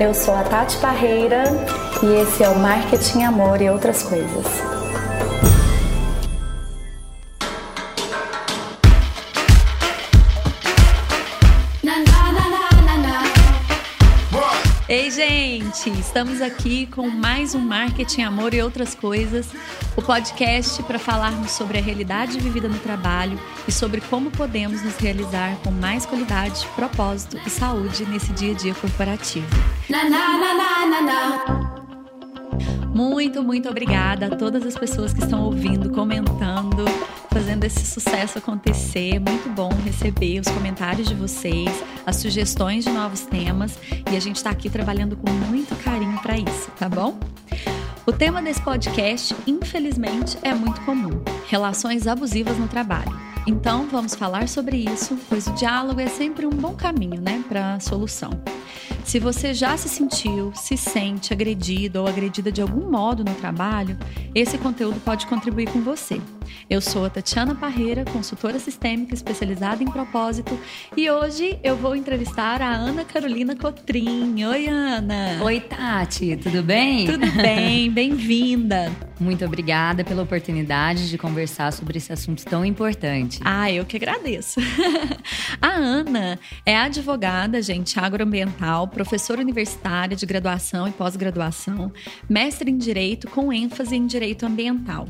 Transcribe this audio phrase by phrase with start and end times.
[0.00, 1.44] Eu sou a Tati Parreira
[2.02, 4.46] e esse é o Marketing Amor e Outras Coisas.
[14.88, 15.90] Ei, gente!
[16.00, 19.48] Estamos aqui com mais um Marketing, Amor e Outras Coisas,
[19.96, 24.96] o podcast para falarmos sobre a realidade vivida no trabalho e sobre como podemos nos
[24.96, 29.46] realizar com mais qualidade, propósito e saúde nesse dia a dia corporativo.
[29.88, 31.70] Na, na, na,
[32.94, 36.84] muito, muito obrigada a todas as pessoas que estão ouvindo, comentando,
[37.30, 39.18] fazendo esse sucesso acontecer.
[39.18, 41.70] Muito bom receber os comentários de vocês,
[42.04, 43.78] as sugestões de novos temas
[44.10, 47.18] e a gente está aqui trabalhando com muito carinho para isso, tá bom?
[48.06, 53.12] O tema desse podcast, infelizmente, é muito comum: relações abusivas no trabalho.
[53.46, 57.74] Então, vamos falar sobre isso, pois o diálogo é sempre um bom caminho, né, para
[57.74, 58.30] a solução.
[59.04, 63.98] Se você já se sentiu, se sente agredido ou agredida de algum modo no trabalho,
[64.34, 66.20] esse conteúdo pode contribuir com você.
[66.68, 70.58] Eu sou a Tatiana Parreira, consultora sistêmica especializada em propósito,
[70.96, 74.44] e hoje eu vou entrevistar a Ana Carolina Cotrim.
[74.44, 75.40] Oi, Ana.
[75.42, 77.06] Oi, Tati, tudo bem?
[77.06, 78.90] Tudo bem, bem-vinda.
[79.18, 83.38] Muito obrigada pela oportunidade de conversar sobre esse assunto tão importante.
[83.44, 84.60] Ah, eu que agradeço.
[85.60, 91.90] a Ana é advogada, gente, agroambiental, professora universitária de graduação e pós-graduação,
[92.28, 95.08] mestre em direito com ênfase em direito ambiental.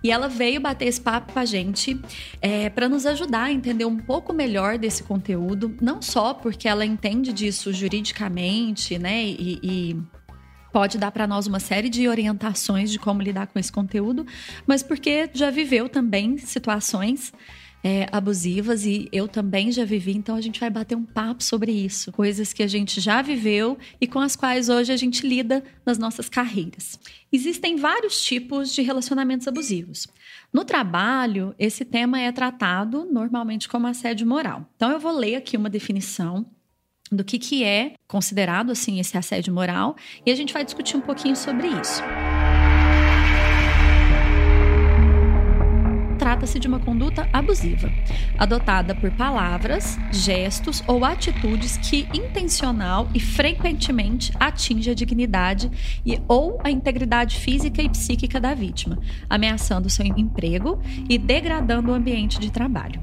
[0.00, 2.00] E ela veio bater esse papo com a gente
[2.40, 6.86] é, para nos ajudar a entender um pouco melhor desse conteúdo, não só porque ela
[6.86, 9.96] entende disso juridicamente, né, e, e
[10.72, 14.24] pode dar para nós uma série de orientações de como lidar com esse conteúdo,
[14.64, 17.32] mas porque já viveu também situações
[17.82, 21.72] é, abusivas e eu também já vivi, então a gente vai bater um papo sobre
[21.72, 22.12] isso.
[22.12, 25.98] Coisas que a gente já viveu e com as quais hoje a gente lida nas
[25.98, 26.98] nossas carreiras.
[27.32, 30.06] Existem vários tipos de relacionamentos abusivos.
[30.52, 34.68] No trabalho, esse tema é tratado normalmente como assédio moral.
[34.76, 36.46] Então eu vou ler aqui uma definição
[37.10, 41.00] do que, que é considerado assim esse assédio moral e a gente vai discutir um
[41.00, 42.02] pouquinho sobre isso.
[46.22, 47.90] Trata-se de uma conduta abusiva,
[48.38, 55.68] adotada por palavras, gestos ou atitudes que intencional e frequentemente atinge a dignidade
[56.06, 61.94] e ou a integridade física e psíquica da vítima, ameaçando seu emprego e degradando o
[61.94, 63.00] ambiente de trabalho.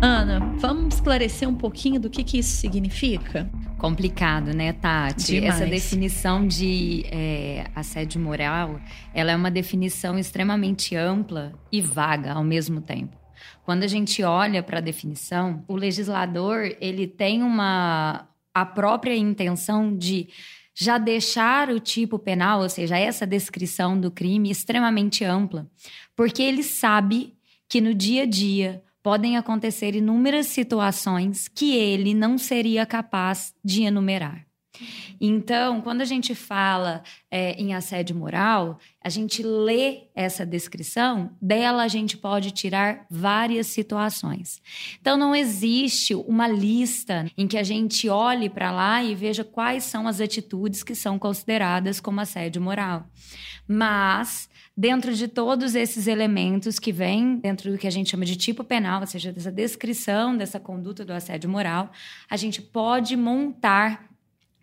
[0.00, 3.50] Ana, vamos esclarecer um pouquinho do que, que isso significa?
[3.78, 5.40] Complicado, né, Tati?
[5.40, 5.54] Demais.
[5.54, 8.80] Essa definição de é, assédio moral,
[9.14, 13.16] ela é uma definição extremamente ampla e vaga ao mesmo tempo.
[13.64, 19.96] Quando a gente olha para a definição, o legislador ele tem uma a própria intenção
[19.96, 20.28] de
[20.74, 25.70] já deixar o tipo penal, ou seja, essa descrição do crime extremamente ampla,
[26.16, 27.34] porque ele sabe
[27.68, 33.84] que no dia a dia podem acontecer inúmeras situações que ele não seria capaz de
[33.84, 34.47] enumerar.
[35.20, 41.82] Então, quando a gente fala é, em assédio moral, a gente lê essa descrição, dela
[41.82, 44.60] a gente pode tirar várias situações.
[45.00, 49.84] Então, não existe uma lista em que a gente olhe para lá e veja quais
[49.84, 53.06] são as atitudes que são consideradas como assédio moral.
[53.66, 58.36] Mas dentro de todos esses elementos que vêm dentro do que a gente chama de
[58.36, 61.90] tipo penal, ou seja, dessa descrição dessa conduta do assédio moral,
[62.30, 64.07] a gente pode montar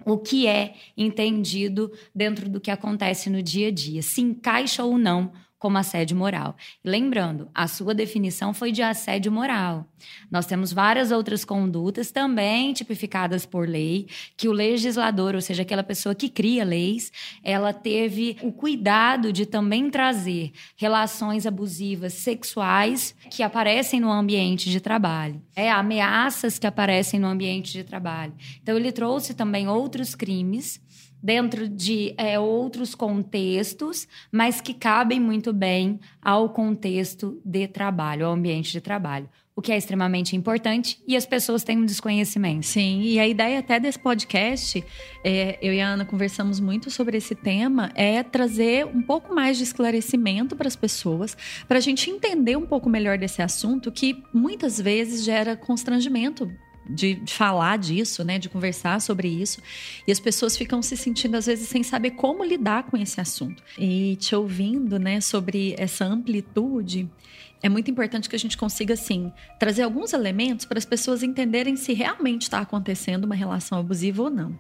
[0.06, 4.98] o que é entendido dentro do que acontece no dia a dia, se encaixa ou
[4.98, 6.56] não como assédio moral.
[6.84, 9.88] lembrando, a sua definição foi de assédio moral.
[10.30, 14.08] Nós temos várias outras condutas também tipificadas por lei,
[14.38, 17.12] que o legislador, ou seja, aquela pessoa que cria leis,
[17.44, 24.80] ela teve o cuidado de também trazer relações abusivas sexuais que aparecem no ambiente de
[24.80, 28.34] trabalho, é, ameaças que aparecem no ambiente de trabalho.
[28.62, 30.82] Então, ele trouxe também outros crimes
[31.26, 38.34] dentro de é, outros contextos, mas que cabem muito bem ao contexto de trabalho, ao
[38.34, 39.28] ambiente de trabalho.
[39.56, 42.68] O que é extremamente importante e as pessoas têm um desconhecimento.
[42.68, 44.84] Sim, e a ideia até desse podcast,
[45.24, 49.58] é, eu e a Ana conversamos muito sobre esse tema, é trazer um pouco mais
[49.58, 51.36] de esclarecimento para as pessoas,
[51.68, 56.52] para a gente entender um pouco melhor desse assunto que muitas vezes gera constrangimento
[56.90, 59.62] de, falar disso, né, de conversar sobre isso,
[60.08, 63.64] e as pessoas ficam se sentindo às vezes sem saber como lidar com esse assunto.
[63.78, 67.10] E te ouvindo, né, sobre essa amplitude,
[67.66, 71.76] é muito importante que a gente consiga, assim, trazer alguns elementos para as pessoas entenderem
[71.76, 74.56] se realmente está acontecendo uma relação abusiva ou não.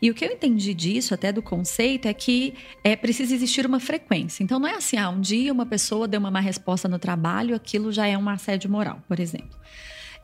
[0.00, 3.78] E o que eu entendi disso, até do conceito, é que é precisa existir uma
[3.78, 4.42] frequência.
[4.42, 7.54] Então, não é assim, ah, um dia uma pessoa deu uma má resposta no trabalho,
[7.54, 9.58] aquilo já é um assédio moral, por exemplo.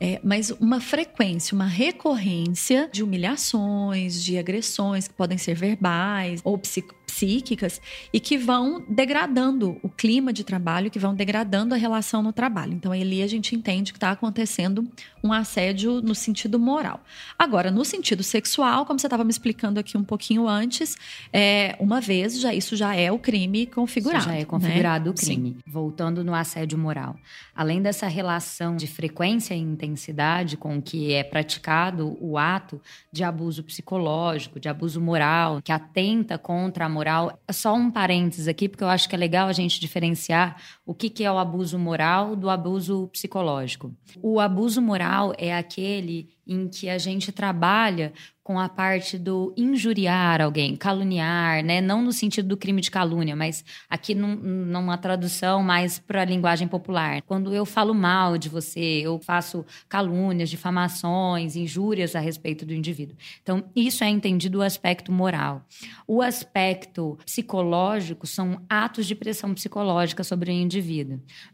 [0.04, 6.58] É, mas uma frequência, uma recorrência de humilhações, de agressões que podem ser verbais ou
[6.58, 7.80] psico psíquicas
[8.12, 12.72] e que vão degradando o clima de trabalho, que vão degradando a relação no trabalho.
[12.72, 14.88] Então, ali a gente entende que está acontecendo
[15.22, 17.00] um assédio no sentido moral.
[17.38, 20.96] Agora, no sentido sexual, como você estava me explicando aqui um pouquinho antes,
[21.32, 24.20] é, uma vez já isso já é o crime configurado.
[24.20, 25.10] Isso já é configurado né?
[25.10, 25.50] o crime.
[25.50, 25.70] Sim.
[25.70, 27.16] Voltando no assédio moral.
[27.54, 32.80] Além dessa relação de frequência e intensidade com que é praticado o ato
[33.12, 37.42] de abuso psicológico, de abuso moral, que atenta contra a moral moral.
[37.50, 40.56] Só um parênteses aqui, porque eu acho que é legal a gente diferenciar
[40.92, 43.94] o que, que é o abuso moral do abuso psicológico.
[44.20, 48.12] O abuso moral é aquele em que a gente trabalha
[48.42, 51.80] com a parte do injuriar alguém, caluniar, né?
[51.80, 56.24] Não no sentido do crime de calúnia, mas aqui num, numa tradução mais para a
[56.24, 57.22] linguagem popular.
[57.22, 63.16] Quando eu falo mal de você, eu faço calúnias, difamações, injúrias a respeito do indivíduo.
[63.42, 65.64] Então, isso é entendido o aspecto moral.
[66.06, 70.81] O aspecto psicológico são atos de pressão psicológica sobre o indivíduo,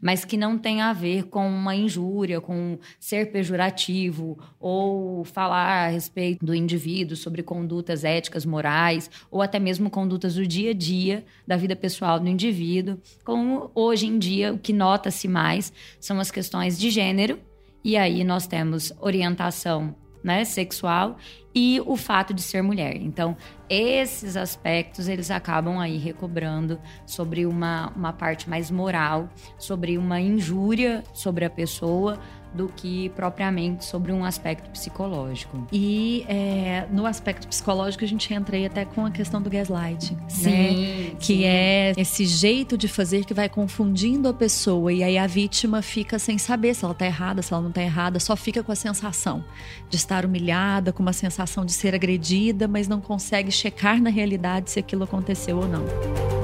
[0.01, 5.87] mas que não tem a ver com uma injúria, com ser pejorativo ou falar a
[5.89, 10.73] respeito do indivíduo indivíduo, sobre condutas éticas, morais, ou até mesmo condutas do dia a
[10.73, 12.97] dia da vida pessoal do indivíduo.
[13.23, 17.39] Como hoje em dia, o que nota-se mais são as questões de gênero,
[17.83, 21.17] e aí nós temos orientação né, sexual
[21.53, 22.95] e o fato de ser mulher.
[22.95, 23.35] Então,
[23.69, 31.03] esses aspectos eles acabam aí recobrando sobre uma, uma parte mais moral, sobre uma injúria
[31.13, 32.19] sobre a pessoa,
[32.53, 35.67] do que propriamente sobre um aspecto psicológico.
[35.71, 40.13] E é, no aspecto psicológico a gente entra aí até com a questão do gaslight,
[40.13, 40.23] né?
[40.27, 41.11] sim, né?
[41.19, 41.43] Que sim.
[41.45, 46.17] é esse jeito de fazer que vai confundindo a pessoa e aí a vítima fica
[46.17, 48.75] sem saber se ela tá errada, se ela não tá errada, só fica com a
[48.75, 49.43] sensação
[49.89, 54.71] de estar humilhada, com uma sensação de ser agredida, mas não consegue checar na realidade
[54.71, 56.38] se aquilo aconteceu ou não.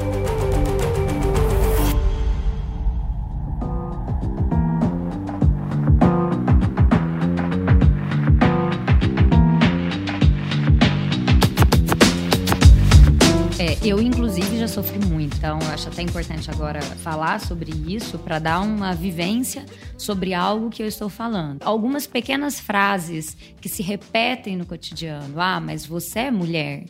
[15.46, 19.64] Então acho até importante agora falar sobre isso para dar uma vivência
[19.96, 21.62] sobre algo que eu estou falando.
[21.62, 25.40] Algumas pequenas frases que se repetem no cotidiano.
[25.40, 26.86] Ah, mas você é mulher.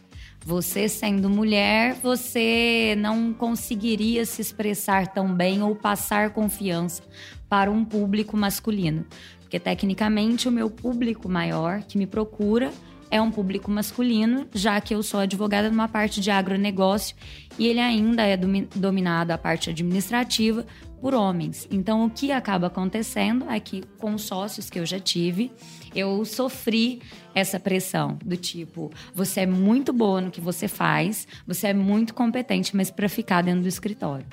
[0.46, 7.04] Você sendo mulher, você não conseguiria se expressar tão bem ou passar confiança
[7.50, 9.06] para um público masculino.
[9.42, 12.72] Porque tecnicamente o meu público maior que me procura
[13.16, 17.16] é um público masculino, já que eu sou advogada numa parte de agronegócio
[17.58, 18.38] e ele ainda é
[18.76, 20.66] dominado a parte administrativa
[21.00, 21.68] por homens.
[21.72, 25.52] Então, o que acaba acontecendo é que, com os sócios que eu já tive,
[25.96, 27.02] eu sofri
[27.34, 32.14] essa pressão do tipo: você é muito boa no que você faz, você é muito
[32.14, 34.26] competente, mas para ficar dentro do escritório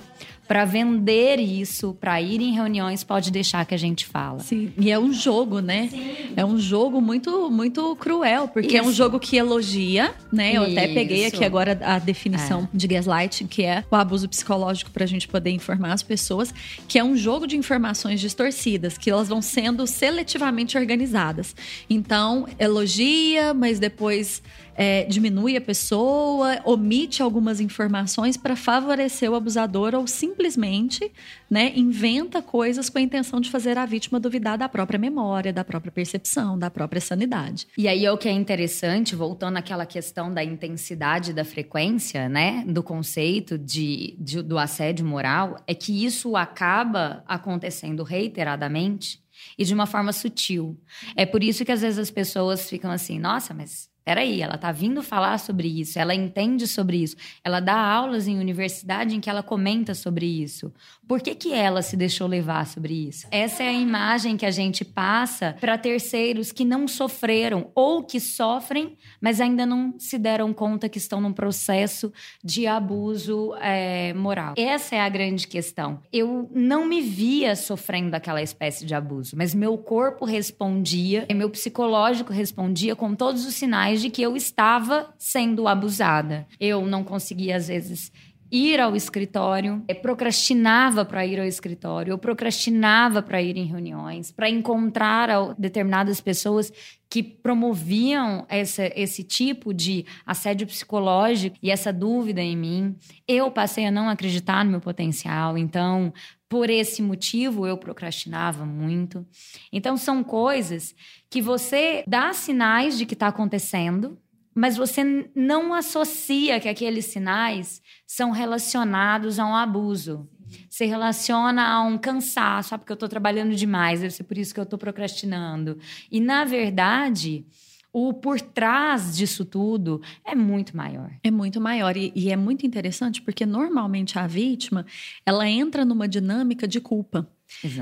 [0.46, 4.40] para vender isso, para ir em reuniões, pode deixar que a gente fala.
[4.40, 5.88] Sim, e é um jogo, né?
[5.90, 6.14] Sim.
[6.36, 8.76] É um jogo muito muito cruel, porque isso.
[8.76, 10.52] é um jogo que elogia, né?
[10.52, 10.72] Eu isso.
[10.72, 12.76] até peguei aqui agora a definição é.
[12.76, 16.52] de gaslight, que é o abuso psicológico para a gente poder informar as pessoas,
[16.88, 21.54] que é um jogo de informações distorcidas, que elas vão sendo seletivamente organizadas.
[21.88, 24.42] Então, elogia, mas depois
[24.74, 31.10] é, diminui a pessoa, omite algumas informações para favorecer o abusador ou simplesmente
[31.50, 35.64] né, inventa coisas com a intenção de fazer a vítima duvidar da própria memória, da
[35.64, 37.66] própria percepção, da própria sanidade.
[37.76, 42.64] E aí é o que é interessante, voltando àquela questão da intensidade da frequência, né,
[42.66, 49.22] do conceito de, de do assédio moral, é que isso acaba acontecendo reiteradamente
[49.58, 50.78] e de uma forma sutil.
[51.16, 54.72] É por isso que às vezes as pessoas ficam assim, nossa, mas Peraí, ela está
[54.72, 59.30] vindo falar sobre isso, ela entende sobre isso, ela dá aulas em universidade em que
[59.30, 60.72] ela comenta sobre isso.
[61.06, 63.26] Por que, que ela se deixou levar sobre isso?
[63.30, 68.18] Essa é a imagem que a gente passa para terceiros que não sofreram ou que
[68.18, 74.54] sofrem, mas ainda não se deram conta que estão num processo de abuso é, moral.
[74.56, 76.00] Essa é a grande questão.
[76.12, 82.32] Eu não me via sofrendo aquela espécie de abuso, mas meu corpo respondia, meu psicológico
[82.32, 86.46] respondia com todos os sinais sinais de que eu estava sendo abusada.
[86.58, 88.12] Eu não conseguia, às vezes,
[88.50, 94.30] ir ao escritório, eu procrastinava para ir ao escritório, eu procrastinava para ir em reuniões,
[94.30, 96.70] para encontrar determinadas pessoas
[97.08, 102.96] que promoviam essa, esse tipo de assédio psicológico e essa dúvida em mim.
[103.26, 106.12] Eu passei a não acreditar no meu potencial, então,
[106.52, 109.26] por esse motivo, eu procrastinava muito.
[109.72, 110.94] Então, são coisas
[111.30, 114.18] que você dá sinais de que está acontecendo,
[114.54, 120.28] mas você não associa que aqueles sinais são relacionados a um abuso.
[120.68, 124.52] Se relaciona a um cansaço, ah, porque eu estou trabalhando demais, deve ser por isso
[124.52, 125.78] que eu estou procrastinando.
[126.10, 127.46] E, na verdade,
[127.92, 131.10] o por trás disso tudo é muito maior.
[131.22, 134.86] É muito maior e, e, é muito interessante porque normalmente a vítima
[135.26, 137.28] ela entra numa dinâmica de culpa.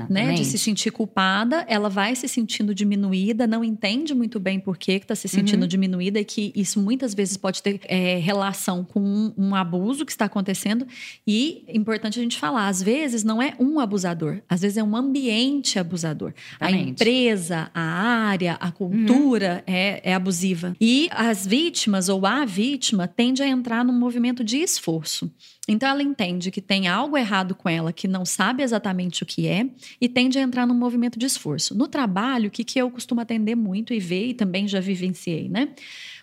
[0.09, 4.77] Né, de se sentir culpada, ela vai se sentindo diminuída, não entende muito bem por
[4.77, 5.67] que está se sentindo uhum.
[5.67, 10.11] diminuída e que isso muitas vezes pode ter é, relação com um, um, abuso que
[10.11, 10.85] está acontecendo.
[11.25, 14.95] E importante a gente falar, às vezes não é um abusador, às vezes é um
[14.95, 16.33] ambiente abusador.
[16.59, 16.85] Exatamente.
[16.85, 19.73] A empresa, a área, a cultura uhum.
[19.73, 20.75] é, é abusiva.
[20.79, 25.31] E as vítimas ou a vítima tende a entrar num movimento de esforço.
[25.71, 29.47] Então ela entende que tem algo errado com ela, que não sabe exatamente o que
[29.47, 29.69] é,
[30.01, 31.73] e tende a entrar num movimento de esforço.
[31.73, 35.47] No trabalho, o que, que eu costumo atender muito e ver, e também já vivenciei,
[35.47, 35.69] né?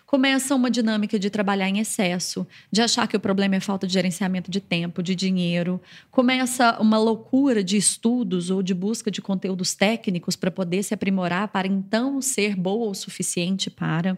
[0.05, 3.93] Começa uma dinâmica de trabalhar em excesso, de achar que o problema é falta de
[3.93, 5.79] gerenciamento de tempo, de dinheiro.
[6.09, 11.47] Começa uma loucura de estudos ou de busca de conteúdos técnicos para poder se aprimorar,
[11.49, 14.17] para então ser boa o suficiente para.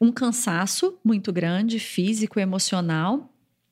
[0.00, 3.29] Um cansaço muito grande, físico, emocional,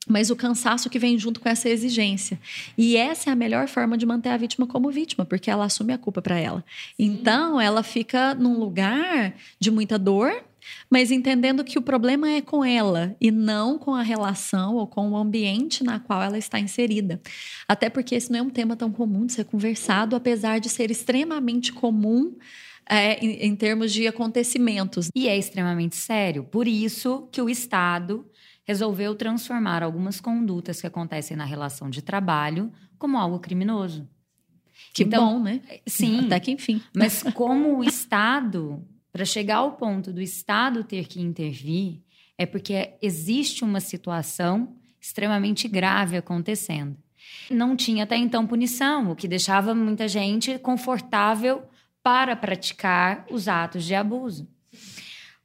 [0.09, 2.41] mas o cansaço que vem junto com essa exigência.
[2.77, 5.93] E essa é a melhor forma de manter a vítima como vítima, porque ela assume
[5.93, 6.65] a culpa para ela.
[6.99, 10.45] Então, ela fica num lugar de muita dor,
[10.91, 15.11] mas entendendo que o problema é com ela e não com a relação ou com
[15.11, 17.21] o ambiente na qual ela está inserida.
[17.67, 20.91] Até porque esse não é um tema tão comum de ser conversado, apesar de ser
[20.91, 22.35] extremamente comum.
[22.91, 25.11] É, em, em termos de acontecimentos.
[25.15, 26.43] E é extremamente sério.
[26.45, 28.25] Por isso que o Estado
[28.69, 34.07] resolveu transformar algumas condutas que acontecem na relação de trabalho como algo criminoso.
[34.93, 35.63] Que então, bom, né?
[35.87, 36.27] Sim.
[36.27, 36.83] Até que enfim.
[36.95, 42.03] Mas como o Estado, para chegar ao ponto do Estado ter que intervir,
[42.37, 46.95] é porque existe uma situação extremamente grave acontecendo.
[47.51, 51.63] Não tinha até então punição, o que deixava muita gente confortável
[52.03, 54.47] para praticar os atos de abuso.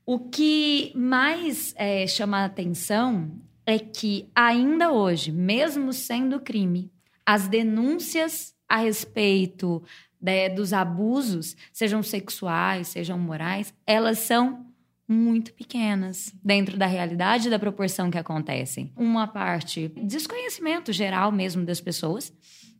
[0.06, 3.32] O que mais é, chama a atenção
[3.66, 6.92] é que, ainda hoje, mesmo sendo crime,
[7.26, 9.82] as denúncias a respeito
[10.22, 14.66] né, dos abusos, sejam sexuais, sejam morais, elas são
[15.08, 18.92] muito pequenas dentro da realidade e da proporção que acontecem.
[18.98, 22.34] Uma parte, desconhecimento geral mesmo das pessoas,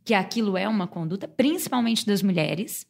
[0.04, 2.86] que aquilo é uma conduta, principalmente das mulheres,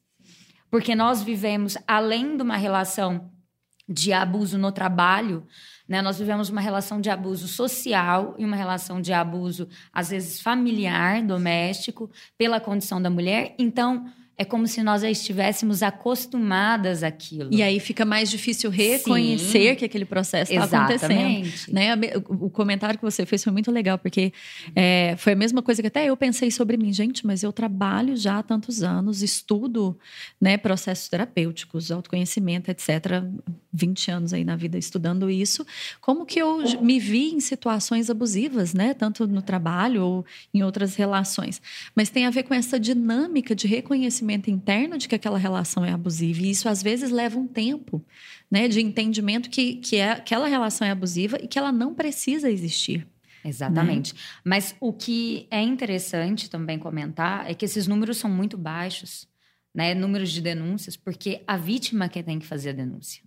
[0.70, 3.30] porque nós vivemos além de uma relação
[3.88, 5.46] de abuso no trabalho,
[5.86, 6.00] né?
[6.00, 11.22] Nós vivemos uma relação de abuso social e uma relação de abuso, às vezes, familiar,
[11.22, 13.54] doméstico, pela condição da mulher.
[13.58, 17.50] Então, é como se nós já estivéssemos acostumadas àquilo.
[17.52, 21.72] E aí fica mais difícil reconhecer Sim, que aquele processo está acontecendo.
[21.72, 21.92] Né?
[22.28, 24.32] O comentário que você fez foi muito legal, porque
[24.74, 26.92] é, foi a mesma coisa que até eu pensei sobre mim.
[26.92, 29.96] Gente, mas eu trabalho já há tantos anos, estudo
[30.40, 33.22] né, processos terapêuticos, autoconhecimento, etc.
[33.72, 35.64] 20 anos aí na vida estudando isso.
[36.00, 38.94] Como que eu me vi em situações abusivas, né?
[38.94, 41.62] Tanto no trabalho ou em outras relações.
[41.94, 45.84] Mas tem a ver com essa dinâmica de reconhecimento reconhecimento interno de que aquela relação
[45.84, 46.40] é abusiva.
[46.40, 48.04] E isso, às vezes, leva um tempo
[48.50, 52.50] né, de entendimento que, que é, aquela relação é abusiva e que ela não precisa
[52.50, 53.06] existir.
[53.44, 54.14] Exatamente.
[54.14, 54.20] Né?
[54.42, 59.28] Mas o que é interessante também comentar é que esses números são muito baixos,
[59.74, 59.94] né?
[59.94, 63.22] Números de denúncias, porque a vítima que tem que fazer a denúncia.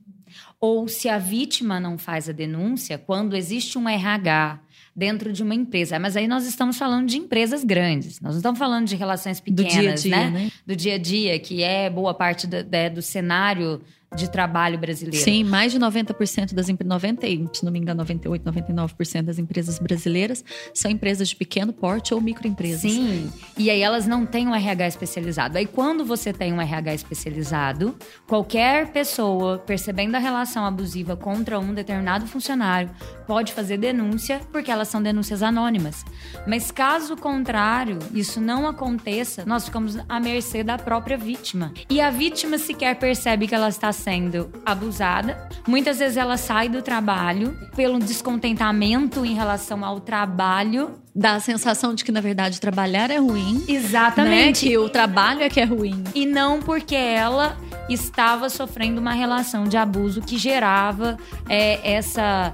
[0.59, 4.59] Ou se a vítima não faz a denúncia, quando existe um RH
[4.97, 5.99] dentro de uma empresa.
[5.99, 8.19] Mas aí nós estamos falando de empresas grandes.
[8.19, 10.29] Nós não estamos falando de relações pequenas, do dia -dia, né?
[10.31, 10.51] né?
[10.65, 12.57] Do dia a dia, que é boa parte do,
[12.95, 13.79] do cenário
[14.15, 15.23] de trabalho brasileira.
[15.23, 19.79] Sim, mais de 90% das empresas, 90, se não me engano, 98, 99% das empresas
[19.79, 22.91] brasileiras são empresas de pequeno porte ou microempresas.
[22.91, 23.31] Sim.
[23.57, 25.57] E aí elas não têm um RH especializado.
[25.57, 27.95] Aí quando você tem um RH especializado,
[28.25, 32.89] qualquer pessoa percebendo a relação abusiva contra um determinado funcionário
[33.25, 36.05] pode fazer denúncia, porque elas são denúncias anônimas.
[36.47, 41.73] Mas caso contrário, isso não aconteça, nós ficamos à mercê da própria vítima.
[41.89, 45.49] E a vítima sequer percebe que ela está sendo abusada.
[45.67, 51.95] Muitas vezes ela sai do trabalho pelo descontentamento em relação ao trabalho dá a sensação
[51.95, 53.65] de que, na verdade, trabalhar é ruim.
[53.67, 54.65] Exatamente.
[54.65, 54.71] Né?
[54.71, 56.03] Que o trabalho é que é ruim.
[56.13, 57.57] E não porque ela
[57.89, 61.17] estava sofrendo uma relação de abuso que gerava
[61.49, 62.53] é, essa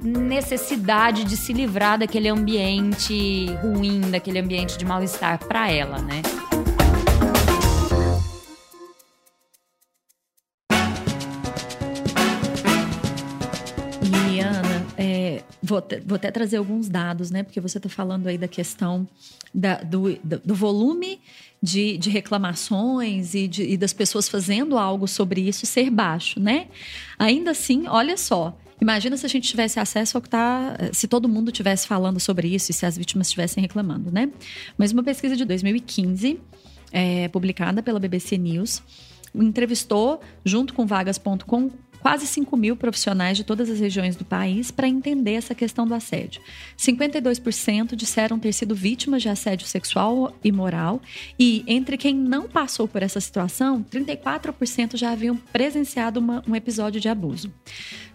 [0.00, 6.22] necessidade de se livrar daquele ambiente ruim, daquele ambiente de mal-estar para ela, né?
[15.66, 17.42] Vou, vou até trazer alguns dados, né?
[17.42, 19.06] Porque você está falando aí da questão
[19.52, 21.20] da, do, do, volume
[21.60, 26.68] de, de reclamações e, de, e das pessoas fazendo algo sobre isso ser baixo, né?
[27.18, 30.76] Ainda assim, olha só, Imagina se a gente tivesse acesso ao que está.
[30.92, 34.30] Se todo mundo tivesse falando sobre isso e se as vítimas estivessem reclamando, né?
[34.76, 36.38] Mas uma pesquisa de 2015,
[36.92, 38.82] é, publicada pela BBC News,
[39.34, 41.70] entrevistou, junto com vagas.com,
[42.06, 45.92] quase 5 mil profissionais de todas as regiões do país para entender essa questão do
[45.92, 46.40] assédio.
[46.78, 51.02] 52% disseram ter sido vítimas de assédio sexual e moral,
[51.36, 57.00] e entre quem não passou por essa situação, 34% já haviam presenciado uma, um episódio
[57.00, 57.52] de abuso.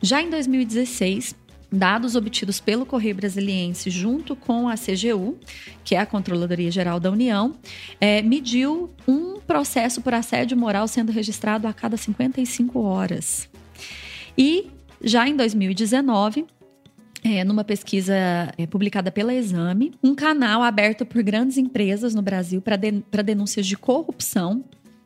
[0.02, 1.36] Já em 2016,
[1.70, 5.38] dados obtidos pelo Correio Brasiliense junto com a CGU,
[5.84, 7.58] que é a Controladoria Geral da União,
[8.00, 13.51] é, mediu um processo por assédio moral sendo registrado a cada 55 horas.
[14.38, 14.68] E
[15.04, 16.46] já em 2019,
[17.24, 18.16] é, numa pesquisa
[18.58, 23.66] é, publicada pela Exame, um canal aberto por grandes empresas no Brasil para de, denúncias
[23.66, 24.64] de corrupção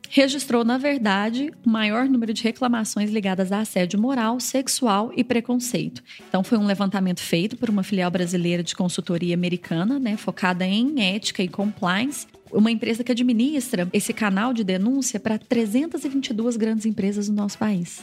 [0.08, 6.02] registrou, na verdade, o maior número de reclamações ligadas a assédio moral, sexual e preconceito.
[6.28, 11.02] Então, foi um levantamento feito por uma filial brasileira de consultoria americana, né, focada em
[11.02, 17.28] ética e compliance, uma empresa que administra esse canal de denúncia para 322 grandes empresas
[17.28, 18.02] no nosso país.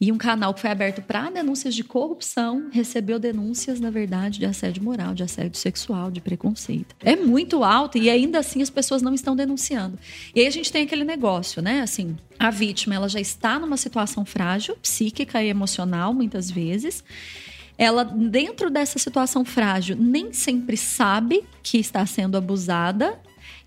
[0.00, 4.46] E um canal que foi aberto para denúncias de corrupção recebeu denúncias, na verdade, de
[4.46, 6.94] assédio moral, de assédio sexual, de preconceito.
[7.00, 9.98] É muito alto e ainda assim as pessoas não estão denunciando.
[10.34, 11.80] E aí a gente tem aquele negócio, né?
[11.80, 17.02] Assim, a vítima ela já está numa situação frágil, psíquica e emocional, muitas vezes
[17.78, 23.18] ela, dentro dessa situação frágil, nem sempre sabe que está sendo abusada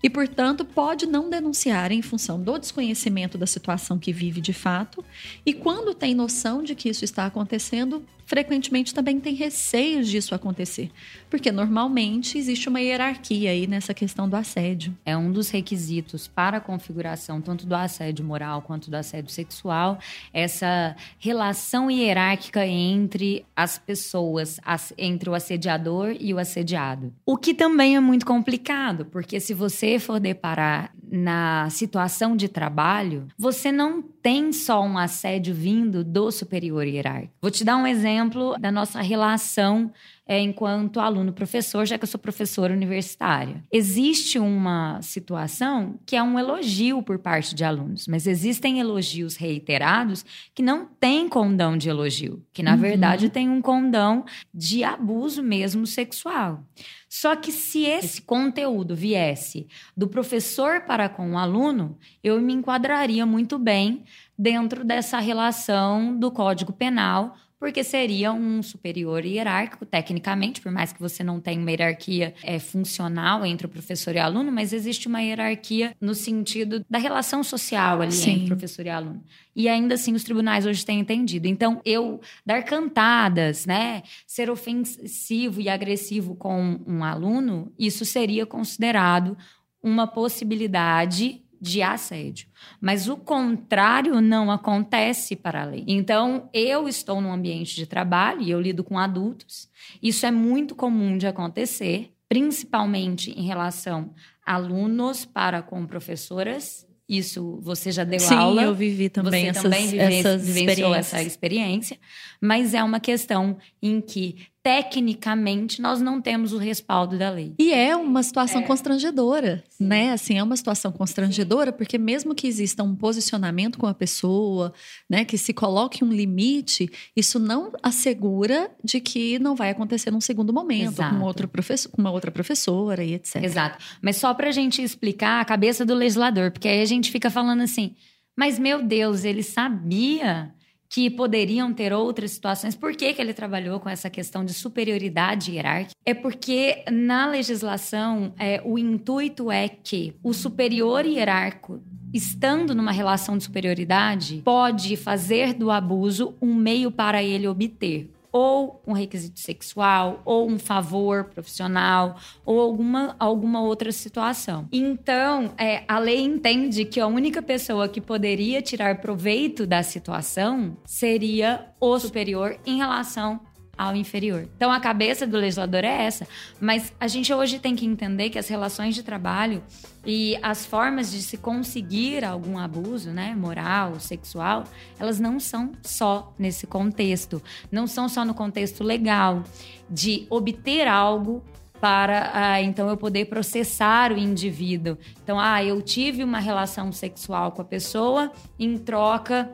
[0.02, 5.04] e, portanto, pode não denunciar em função do desconhecimento da situação que vive de fato.
[5.44, 10.88] E quando tem noção de que isso está acontecendo, frequentemente também tem receios disso acontecer,
[11.28, 14.96] porque normalmente existe uma hierarquia aí nessa questão do assédio.
[15.04, 19.98] É um dos requisitos para a configuração tanto do assédio moral quanto do assédio sexual,
[20.32, 24.60] essa relação hierárquica entre as pessoas,
[24.96, 27.12] entre o assediador e o assediado.
[27.26, 33.26] O que também é muito complicado, porque se você for deparar na situação de trabalho,
[33.36, 37.34] você não tem só um assédio vindo do superior hierárquico.
[37.42, 39.90] Vou te dar um exemplo da nossa relação
[40.30, 43.64] é, enquanto aluno-professor, já que eu sou professora universitária.
[43.68, 50.24] Existe uma situação que é um elogio por parte de alunos, mas existem elogios reiterados
[50.54, 52.78] que não têm condão de elogio, que na uhum.
[52.78, 56.64] verdade tem um condão de abuso mesmo sexual.
[57.08, 59.66] Só que se esse conteúdo viesse
[59.96, 64.04] do professor para com o aluno, eu me enquadraria muito bem
[64.38, 70.98] dentro dessa relação do Código Penal porque seria um superior hierárquico, tecnicamente, por mais que
[70.98, 75.06] você não tenha uma hierarquia é, funcional entre o professor e o aluno, mas existe
[75.06, 78.30] uma hierarquia no sentido da relação social ali Sim.
[78.30, 79.22] entre professor e aluno.
[79.54, 81.46] E ainda assim os tribunais hoje têm entendido.
[81.46, 89.36] Então, eu dar cantadas, né, ser ofensivo e agressivo com um aluno, isso seria considerado
[89.82, 92.48] uma possibilidade de assédio.
[92.80, 95.84] Mas o contrário não acontece para a lei.
[95.86, 99.68] Então, eu estou num ambiente de trabalho e eu lido com adultos.
[100.02, 104.14] Isso é muito comum de acontecer, principalmente em relação
[104.46, 106.86] a alunos para com professoras.
[107.08, 108.62] Isso você já deu Sim, aula.
[108.62, 111.98] Sim, eu vivi também você essas, também vive, essas vivenciou essa experiência.
[112.40, 117.54] Mas é uma questão em que tecnicamente nós não temos o respaldo da lei.
[117.58, 118.64] E é uma situação é.
[118.64, 119.86] constrangedora, Sim.
[119.86, 120.12] né?
[120.12, 124.72] Assim, é uma situação constrangedora porque mesmo que exista um posicionamento com a pessoa,
[125.08, 130.20] né, que se coloque um limite, isso não assegura de que não vai acontecer num
[130.20, 131.16] segundo momento Exato.
[131.16, 133.42] com outro professor, com uma outra professora e etc.
[133.42, 133.78] Exato.
[134.02, 137.30] Mas só para a gente explicar a cabeça do legislador, porque aí a gente fica
[137.30, 137.94] falando assim,
[138.36, 140.52] mas meu Deus, ele sabia
[140.90, 142.74] que poderiam ter outras situações.
[142.74, 145.94] Por que, que ele trabalhou com essa questão de superioridade hierárquica?
[146.04, 151.80] É porque na legislação é, o intuito é que o superior hierárquico
[152.12, 158.82] estando numa relação de superioridade, pode fazer do abuso um meio para ele obter ou
[158.86, 164.68] um requisito sexual, ou um favor profissional, ou alguma, alguma outra situação.
[164.72, 170.76] Então, é, a lei entende que a única pessoa que poderia tirar proveito da situação
[170.84, 173.40] seria o superior em relação
[173.76, 174.48] ao inferior.
[174.56, 176.26] Então a cabeça do legislador é essa,
[176.60, 179.62] mas a gente hoje tem que entender que as relações de trabalho
[180.04, 184.64] e as formas de se conseguir algum abuso, né, moral, sexual,
[184.98, 189.42] elas não são só nesse contexto, não são só no contexto legal
[189.88, 191.42] de obter algo
[191.80, 194.98] para ah, então eu poder processar o indivíduo.
[195.24, 199.50] Então, ah, eu tive uma relação sexual com a pessoa em troca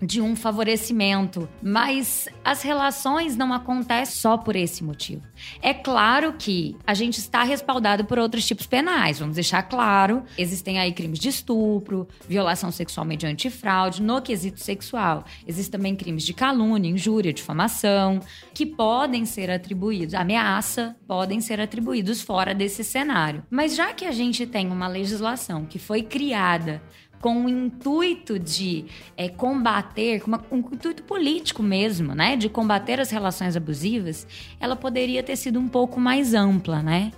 [0.00, 5.22] de um favorecimento, mas as relações não acontecem só por esse motivo.
[5.62, 10.22] É claro que a gente está respaldado por outros tipos penais, vamos deixar claro.
[10.36, 15.24] Existem aí crimes de estupro, violação sexual mediante fraude, no quesito sexual.
[15.46, 18.20] Existem também crimes de calúnia, injúria, difamação,
[18.54, 23.44] que podem ser atribuídos, ameaça, podem ser atribuídos fora desse cenário.
[23.50, 26.82] Mas já que a gente tem uma legislação que foi criada
[27.26, 28.84] com o intuito de
[29.16, 34.24] é, combater, com um intuito político mesmo, né, de combater as relações abusivas,
[34.60, 37.10] ela poderia ter sido um pouco mais ampla, né?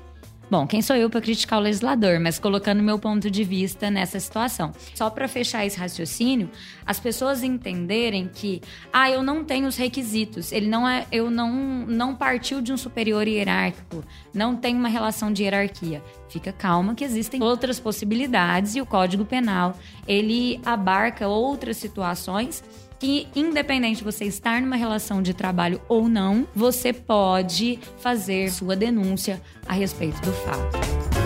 [0.50, 4.18] Bom, quem sou eu para criticar o legislador, mas colocando meu ponto de vista nessa
[4.18, 4.72] situação.
[4.94, 6.50] Só para fechar esse raciocínio,
[6.86, 11.52] as pessoas entenderem que, ah, eu não tenho os requisitos, ele não é, eu não
[11.86, 16.02] não partiu de um superior hierárquico, não tem uma relação de hierarquia.
[16.30, 22.64] Fica calma que existem outras possibilidades e o Código Penal, ele abarca outras situações
[22.98, 28.74] que, independente de você estar numa relação de trabalho ou não, você pode fazer sua
[28.74, 31.17] denúncia a respeito do fato.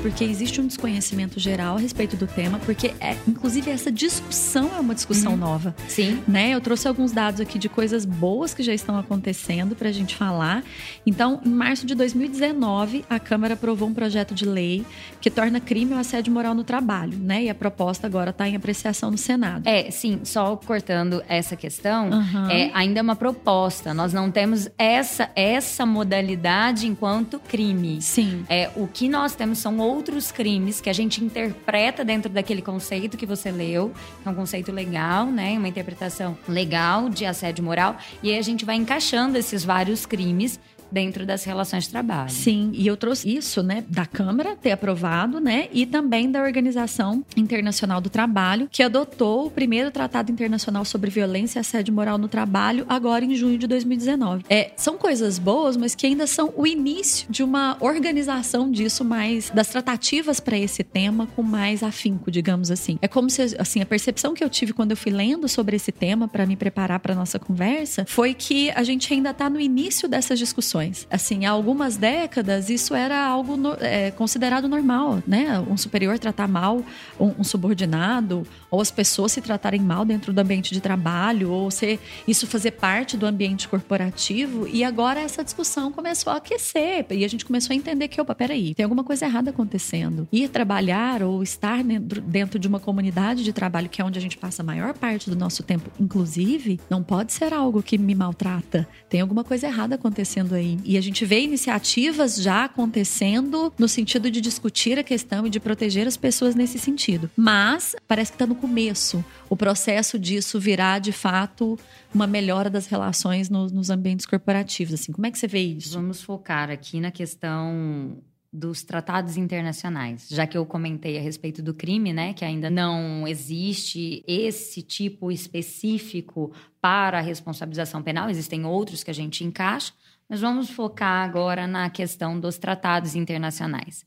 [0.00, 4.80] Porque existe um desconhecimento geral a respeito do tema, porque é, inclusive essa discussão é
[4.80, 5.38] uma discussão uhum.
[5.38, 5.74] nova.
[5.88, 6.22] Sim.
[6.26, 6.50] Né?
[6.50, 10.14] Eu trouxe alguns dados aqui de coisas boas que já estão acontecendo para a gente
[10.14, 10.62] falar.
[11.04, 14.84] Então, em março de 2019, a Câmara aprovou um projeto de lei
[15.20, 17.44] que torna crime o assédio moral no trabalho, né?
[17.44, 19.66] E a proposta agora está em apreciação no Senado.
[19.66, 22.50] É, sim, só cortando essa questão, uhum.
[22.50, 23.92] é ainda é uma proposta.
[23.92, 28.00] Nós não temos essa essa modalidade enquanto crime.
[28.00, 28.44] Sim.
[28.48, 33.16] É, o que nós temos são outros crimes que a gente interpreta dentro daquele conceito
[33.16, 35.56] que você leu, que é um conceito legal, né?
[35.58, 37.96] Uma interpretação legal de assédio moral.
[38.22, 40.58] E aí a gente vai encaixando esses vários crimes
[40.92, 42.30] dentro das relações de trabalho.
[42.30, 47.24] Sim, e eu trouxe isso, né, da Câmara ter aprovado, né, e também da Organização
[47.36, 52.28] Internacional do Trabalho, que adotou o primeiro Tratado Internacional sobre Violência e Assédio Moral no
[52.28, 54.44] Trabalho agora em junho de 2019.
[54.48, 59.50] É, são coisas boas, mas que ainda são o início de uma organização disso mais
[59.50, 62.98] das tratativas para esse tema com mais afinco, digamos assim.
[63.00, 65.90] É como se assim, a percepção que eu tive quando eu fui lendo sobre esse
[65.90, 70.08] tema para me preparar para nossa conversa foi que a gente ainda está no início
[70.08, 75.60] dessas discussões Assim, há algumas décadas isso era algo no, é, considerado normal, né?
[75.60, 76.82] Um superior tratar mal
[77.18, 81.70] um, um, subordinado, ou as pessoas se tratarem mal dentro do ambiente de trabalho, ou
[81.70, 84.66] se isso fazer parte do ambiente corporativo.
[84.66, 88.34] E agora essa discussão começou a aquecer e a gente começou a entender que, opa,
[88.34, 90.26] peraí, tem alguma coisa errada acontecendo.
[90.32, 94.22] Ir trabalhar ou estar dentro, dentro de uma comunidade de trabalho, que é onde a
[94.22, 98.14] gente passa a maior parte do nosso tempo, inclusive, não pode ser algo que me
[98.14, 98.86] maltrata.
[99.08, 100.71] Tem alguma coisa errada acontecendo aí.
[100.84, 105.60] E, a gente vê iniciativas já acontecendo no sentido de discutir a questão e de
[105.60, 107.30] proteger as pessoas nesse sentido.
[107.36, 109.24] Mas parece que está no começo.
[109.48, 111.78] O processo disso virá, de fato,
[112.14, 114.94] uma melhora das relações nos, nos ambientes corporativos.
[114.94, 115.94] Assim, como é que você vê isso?
[115.94, 118.18] Vamos focar aqui na questão
[118.52, 123.26] dos tratados internacionais, já que eu comentei a respeito do crime, né, que ainda não
[123.26, 129.94] existe esse tipo específico para a responsabilização penal, existem outros que a gente encaixa,
[130.32, 134.06] Mas vamos focar agora na questão dos tratados internacionais.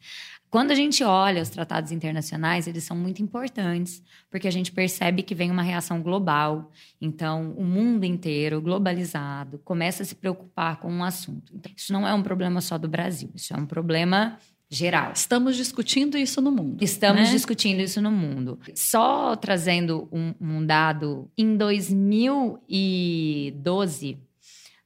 [0.49, 5.21] Quando a gente olha os tratados internacionais, eles são muito importantes, porque a gente percebe
[5.21, 6.71] que vem uma reação global.
[6.99, 11.53] Então, o mundo inteiro, globalizado, começa a se preocupar com um assunto.
[11.53, 15.11] Então, isso não é um problema só do Brasil, isso é um problema geral.
[15.13, 16.83] Estamos discutindo isso no mundo.
[16.83, 17.29] Estamos né?
[17.29, 18.57] discutindo isso no mundo.
[18.73, 24.25] Só trazendo um, um dado, em 2012,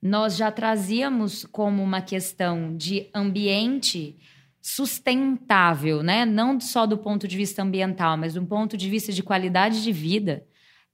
[0.02, 4.18] nós já trazíamos como uma questão de ambiente
[4.62, 6.26] sustentável, né?
[6.26, 9.92] Não só do ponto de vista ambiental, mas do ponto de vista de qualidade de
[9.92, 10.46] vida,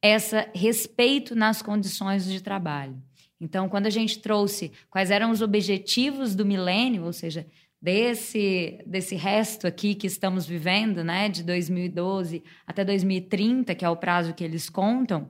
[0.02, 2.96] essa respeito nas condições de trabalho.
[3.40, 7.46] Então, quando a gente trouxe quais eram os objetivos do milênio, ou seja,
[7.82, 13.98] desse desse resto aqui que estamos vivendo, né, de 2012 até 2030, que é o
[13.98, 15.30] prazo que eles contam,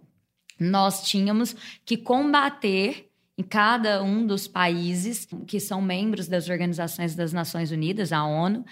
[0.59, 3.04] nós tínhamos que combater
[3.38, 8.63] em cada um dos países que são membros das organizações das Nações Unidas, a ONU,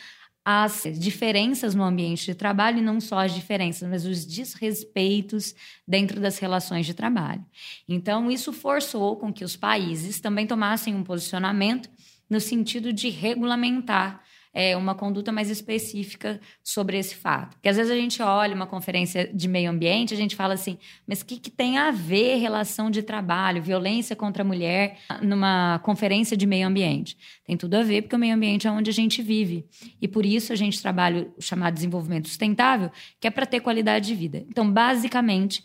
[0.46, 5.56] as diferenças no ambiente de trabalho e não só as diferenças, mas os desrespeitos
[5.88, 7.46] dentro das relações de trabalho.
[7.88, 11.90] Então, isso forçou com que os países também tomassem um posicionamento
[12.30, 14.22] no sentido de regulamentar
[14.54, 17.56] é, uma conduta mais específica sobre esse fato.
[17.56, 20.78] Porque às vezes a gente olha uma conferência de meio ambiente, a gente fala assim,
[21.08, 25.80] mas o que, que tem a ver relação de trabalho, violência contra a mulher numa
[25.80, 27.18] conferência de meio ambiente?
[27.46, 29.66] Tem tudo a ver, porque o meio ambiente é onde a gente vive.
[30.02, 34.08] E por isso a gente trabalha o chamado desenvolvimento sustentável, que é para ter qualidade
[34.08, 34.46] de vida.
[34.50, 35.64] Então, basicamente,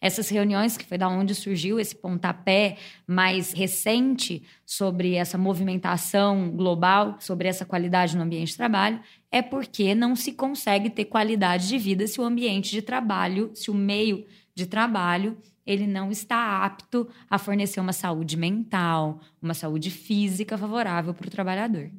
[0.00, 7.16] essas reuniões, que foi da onde surgiu esse pontapé mais recente sobre essa movimentação global,
[7.18, 11.78] sobre essa qualidade no ambiente de trabalho, é porque não se consegue ter qualidade de
[11.78, 17.08] vida se o ambiente de trabalho, se o meio de trabalho, ele não está apto
[17.28, 21.90] a fornecer uma saúde mental, uma saúde física favorável para o trabalhador.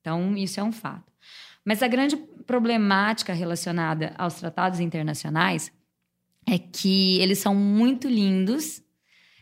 [0.00, 1.12] Então, isso é um fato.
[1.64, 5.70] Mas a grande problemática relacionada aos tratados internacionais
[6.46, 8.82] é que eles são muito lindos,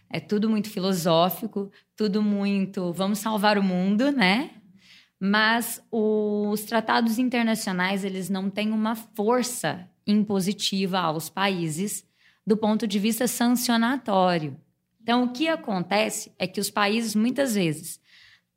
[0.08, 4.50] é tudo muito filosófico, tudo muito vamos salvar o mundo, né?
[5.18, 12.04] Mas os tratados internacionais, eles não têm uma força impositiva aos países
[12.46, 14.56] do ponto de vista sancionatório.
[15.02, 18.00] Então, o que acontece é que os países muitas vezes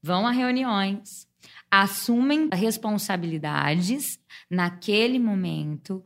[0.01, 1.27] vão a reuniões,
[1.69, 6.03] assumem responsabilidades naquele momento,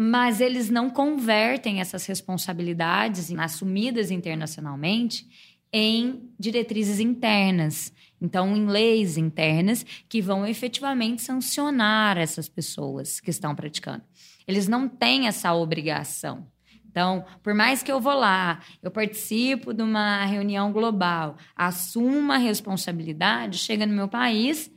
[0.00, 5.26] mas eles não convertem essas responsabilidades assumidas internacionalmente
[5.72, 7.92] em diretrizes internas.
[8.22, 14.04] Então, em leis internas que vão efetivamente sancionar essas pessoas que estão praticando.
[14.46, 16.46] Eles não têm essa obrigação.
[16.88, 22.38] Então, por mais que eu vou lá, eu participo de uma reunião global, assumo uma
[22.38, 24.70] responsabilidade, chega no meu país,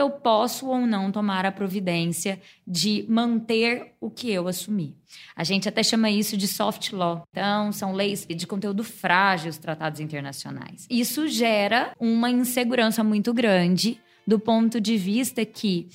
[0.00, 4.96] eu posso ou não tomar a providência de manter o que eu assumi.
[5.34, 7.26] A gente até chama isso de soft law.
[7.30, 10.86] Então, são leis de conteúdo frágil, os tratados internacionais.
[10.90, 15.88] Isso gera uma insegurança muito grande do ponto de vista que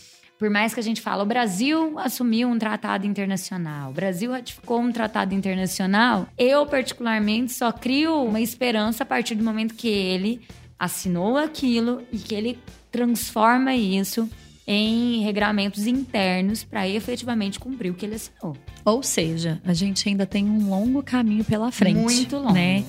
[0.44, 4.82] por mais que a gente fale, o Brasil assumiu um tratado internacional, o Brasil ratificou
[4.82, 10.42] um tratado internacional, eu particularmente só crio uma esperança a partir do momento que ele
[10.78, 12.60] assinou aquilo e que ele
[12.94, 14.30] transforma isso
[14.66, 18.56] em regramentos internos para efetivamente cumprir o que ele assinou.
[18.86, 21.98] Ou seja, a gente ainda tem um longo caminho pela frente.
[21.98, 22.54] Muito longo.
[22.54, 22.84] Né?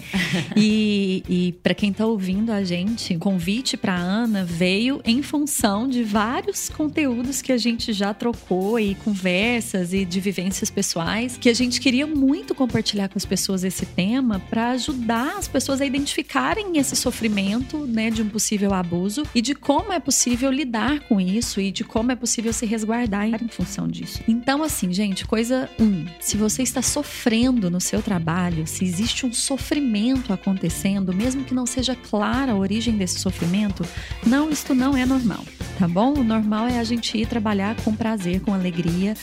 [0.57, 5.89] E, e para quem está ouvindo a gente, o convite para Ana veio em função
[5.89, 11.49] de vários conteúdos que a gente já trocou e conversas e de vivências pessoais que
[11.49, 15.87] a gente queria muito compartilhar com as pessoas esse tema para ajudar as pessoas a
[15.87, 21.21] identificarem esse sofrimento, né, de um possível abuso e de como é possível lidar com
[21.21, 24.21] isso e de como é possível se resguardar em função disso.
[24.29, 29.33] Então, assim, gente, coisa um: se você está sofrendo no seu trabalho, se existe um
[29.33, 33.85] sofrimento acontecendo, mesmo que não seja clara a origem desse sofrimento,
[34.27, 35.45] não, isto não é normal,
[35.79, 36.15] tá bom?
[36.15, 39.15] O normal é a gente ir trabalhar com prazer, com alegria.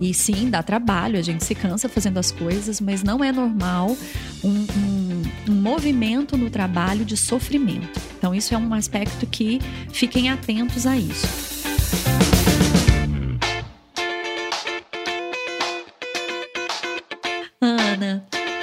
[0.00, 3.94] E sim, dá trabalho, a gente se cansa fazendo as coisas, mas não é normal
[4.42, 8.00] um, um, um movimento no trabalho de sofrimento.
[8.16, 9.60] Então, isso é um aspecto que
[9.92, 11.59] fiquem atentos a isso.
[11.92, 12.39] Ana,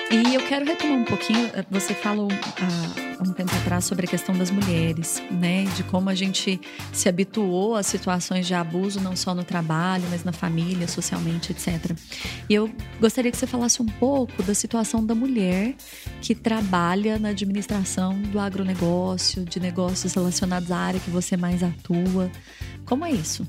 [0.10, 1.50] e eu quero retomar um pouquinho.
[1.70, 5.66] Você falou, ah, há um tempo atrás sobre a questão das mulheres, né?
[5.76, 6.60] De como a gente
[6.94, 11.92] se habituou a situações de abuso, não só no trabalho, mas na família, socialmente, etc.
[12.50, 15.76] E eu gostaria que você falasse um pouco da situação da mulher
[16.22, 22.32] que trabalha na administração do agronegócio, de negócios relacionados à área que você mais atua.
[22.86, 23.46] Como é isso?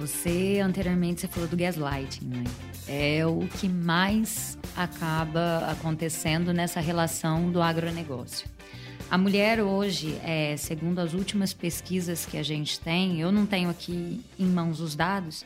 [0.00, 2.44] Você, anteriormente, você falou do gaslighting, né?
[2.88, 8.48] É o que mais acaba acontecendo nessa relação do agronegócio.
[9.10, 13.68] A mulher hoje, é, segundo as últimas pesquisas que a gente tem, eu não tenho
[13.68, 15.44] aqui em mãos os dados,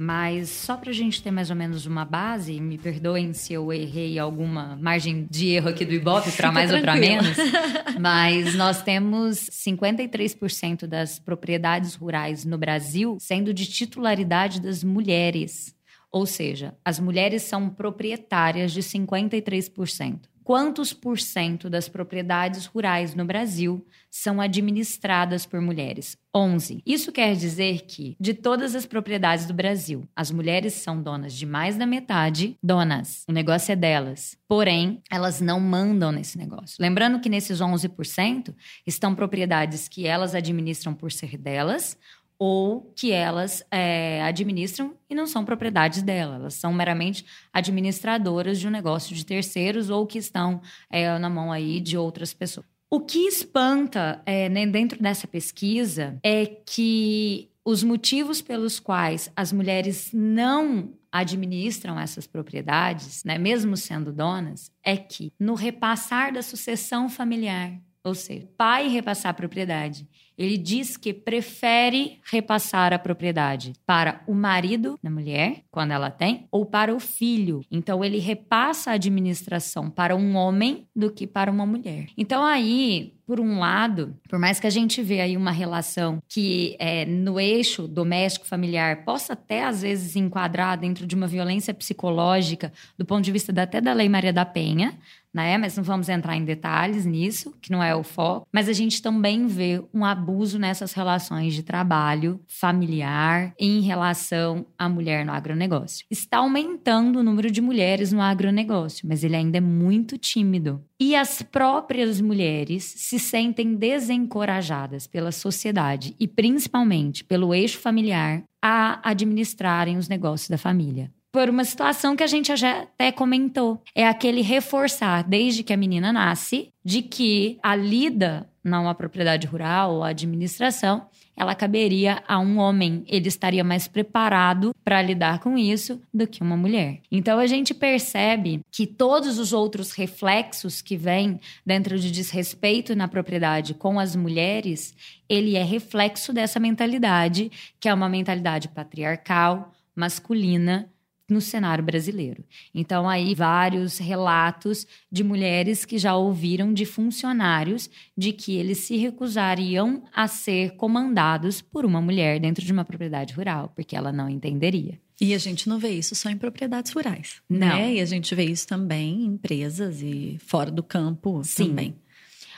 [0.00, 3.70] mas só para a gente ter mais ou menos uma base, me perdoem se eu
[3.70, 7.36] errei alguma margem de erro aqui do Ibope, para mais ou para menos,
[8.00, 15.76] mas nós temos 53% das propriedades rurais no Brasil sendo de titularidade das mulheres.
[16.10, 23.24] Ou seja, as mulheres são proprietárias de 53% quantos por cento das propriedades rurais no
[23.24, 26.16] Brasil são administradas por mulheres?
[26.34, 26.82] 11.
[26.86, 31.44] Isso quer dizer que, de todas as propriedades do Brasil, as mulheres são donas de
[31.44, 33.24] mais da metade, donas.
[33.28, 34.36] O negócio é delas.
[34.48, 36.76] Porém, elas não mandam nesse negócio.
[36.78, 38.54] Lembrando que nesses 11%
[38.86, 41.96] estão propriedades que elas administram por ser delas,
[42.42, 46.36] ou que elas é, administram e não são propriedades dela.
[46.36, 51.52] Elas são meramente administradoras de um negócio de terceiros ou que estão é, na mão
[51.52, 52.64] aí de outras pessoas.
[52.88, 59.52] O que espanta é, né, dentro dessa pesquisa é que os motivos pelos quais as
[59.52, 67.10] mulheres não administram essas propriedades, né, mesmo sendo donas, é que no repassar da sucessão
[67.10, 70.08] familiar, ou seja, pai repassar a propriedade
[70.40, 76.46] ele diz que prefere repassar a propriedade para o marido da mulher, quando ela tem,
[76.50, 77.60] ou para o filho.
[77.70, 82.06] Então, ele repassa a administração para um homem do que para uma mulher.
[82.16, 86.74] Então, aí, por um lado, por mais que a gente vê aí uma relação que
[86.80, 92.72] é, no eixo doméstico familiar possa até às vezes enquadrar dentro de uma violência psicológica
[92.98, 94.98] do ponto de vista da, até da Lei Maria da Penha,
[95.32, 95.56] né?
[95.58, 98.46] Mas não vamos entrar em detalhes nisso, que não é o foco.
[98.52, 104.88] Mas a gente também vê um abuso nessas relações de trabalho familiar em relação à
[104.88, 106.04] mulher no agronegócio.
[106.10, 110.82] Está aumentando o número de mulheres no agronegócio, mas ele ainda é muito tímido.
[110.98, 119.00] E as próprias mulheres se sentem desencorajadas pela sociedade e principalmente pelo eixo familiar a
[119.08, 123.80] administrarem os negócios da família por uma situação que a gente já até comentou.
[123.94, 129.46] É aquele reforçar, desde que a menina nasce, de que a lida não a propriedade
[129.46, 133.02] rural ou administração, ela caberia a um homem.
[133.06, 137.00] Ele estaria mais preparado para lidar com isso do que uma mulher.
[137.10, 143.08] Então a gente percebe que todos os outros reflexos que vêm dentro de desrespeito na
[143.08, 144.94] propriedade com as mulheres,
[145.28, 150.90] ele é reflexo dessa mentalidade, que é uma mentalidade patriarcal, masculina,
[151.30, 152.44] no cenário brasileiro.
[152.74, 158.96] Então, aí, vários relatos de mulheres que já ouviram de funcionários de que eles se
[158.96, 164.28] recusariam a ser comandados por uma mulher dentro de uma propriedade rural, porque ela não
[164.28, 164.98] entenderia.
[165.20, 167.68] E a gente não vê isso só em propriedades rurais, não.
[167.68, 167.94] né?
[167.94, 171.68] E a gente vê isso também em empresas e fora do campo Sim.
[171.68, 171.94] também.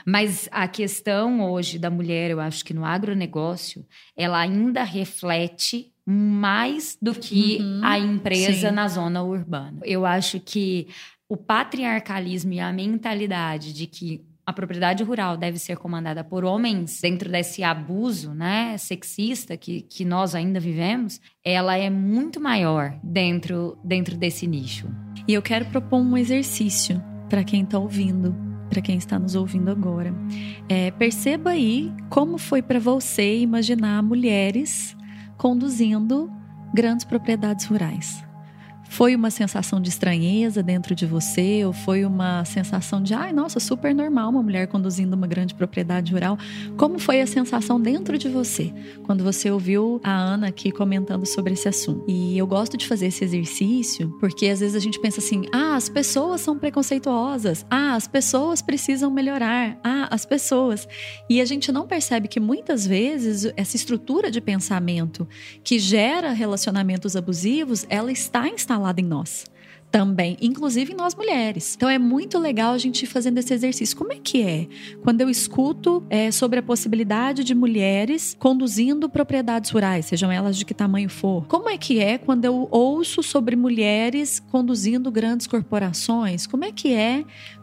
[0.06, 3.84] Mas a questão hoje da mulher, eu acho que no agronegócio,
[4.16, 8.74] ela ainda reflete mais do que uhum, a empresa sim.
[8.74, 9.80] na zona urbana.
[9.84, 10.88] Eu acho que
[11.28, 17.00] o patriarcalismo e a mentalidade de que a propriedade rural deve ser comandada por homens
[17.00, 23.78] dentro desse abuso né, sexista que, que nós ainda vivemos, ela é muito maior dentro,
[23.84, 24.88] dentro desse nicho.
[25.28, 28.34] E eu quero propor um exercício para quem está ouvindo,
[28.68, 30.12] para quem está nos ouvindo agora.
[30.68, 34.96] É, perceba aí como foi para você imaginar mulheres
[35.42, 36.30] conduzindo
[36.72, 38.24] grandes propriedades rurais.
[38.92, 41.64] Foi uma sensação de estranheza dentro de você?
[41.64, 46.12] Ou foi uma sensação de, ai, nossa, super normal uma mulher conduzindo uma grande propriedade
[46.12, 46.36] rural?
[46.76, 48.70] Como foi a sensação dentro de você
[49.04, 52.04] quando você ouviu a Ana aqui comentando sobre esse assunto?
[52.06, 55.74] E eu gosto de fazer esse exercício porque às vezes a gente pensa assim: ah,
[55.74, 60.86] as pessoas são preconceituosas, ah, as pessoas precisam melhorar, ah, as pessoas.
[61.30, 65.26] E a gente não percebe que muitas vezes essa estrutura de pensamento
[65.64, 69.44] que gera relacionamentos abusivos, ela está instalada instalada em nós.
[69.90, 71.74] Também, inclusive nós mulheres.
[71.76, 73.94] Então é muito legal a gente ir fazendo esse exercício.
[73.94, 74.66] Como é que é?
[75.02, 80.64] Quando eu escuto é, sobre a possibilidade de mulheres conduzindo propriedades rurais, sejam elas de
[80.64, 81.46] que tamanho for.
[81.46, 86.46] Como é que é quando eu ouço sobre mulheres conduzindo grandes corporações?
[86.46, 87.22] Como é que é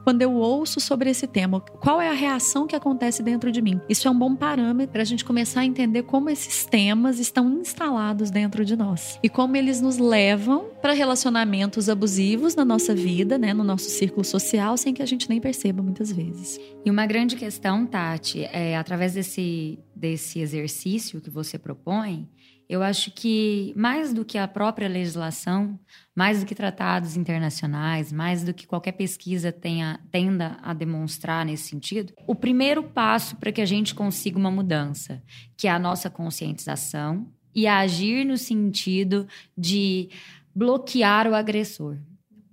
[0.09, 1.61] quando eu ouço sobre esse tema?
[1.61, 3.79] Qual é a reação que acontece dentro de mim?
[3.87, 7.47] Isso é um bom parâmetro para a gente começar a entender como esses temas estão
[7.59, 13.37] instalados dentro de nós e como eles nos levam para relacionamentos abusivos na nossa vida,
[13.37, 16.59] né, no nosso círculo social, sem que a gente nem perceba muitas vezes.
[16.83, 22.27] E uma grande questão, Tati, é através desse, desse exercício que você propõe,
[22.69, 25.79] eu acho que mais do que a própria legislação,
[26.15, 31.63] mais do que tratados internacionais, mais do que qualquer pesquisa tenha, tenda a demonstrar nesse
[31.63, 35.19] sentido, o primeiro passo para que a gente consiga uma mudança,
[35.57, 39.27] que é a nossa conscientização e agir no sentido
[39.57, 40.09] de
[40.53, 41.97] bloquear o agressor.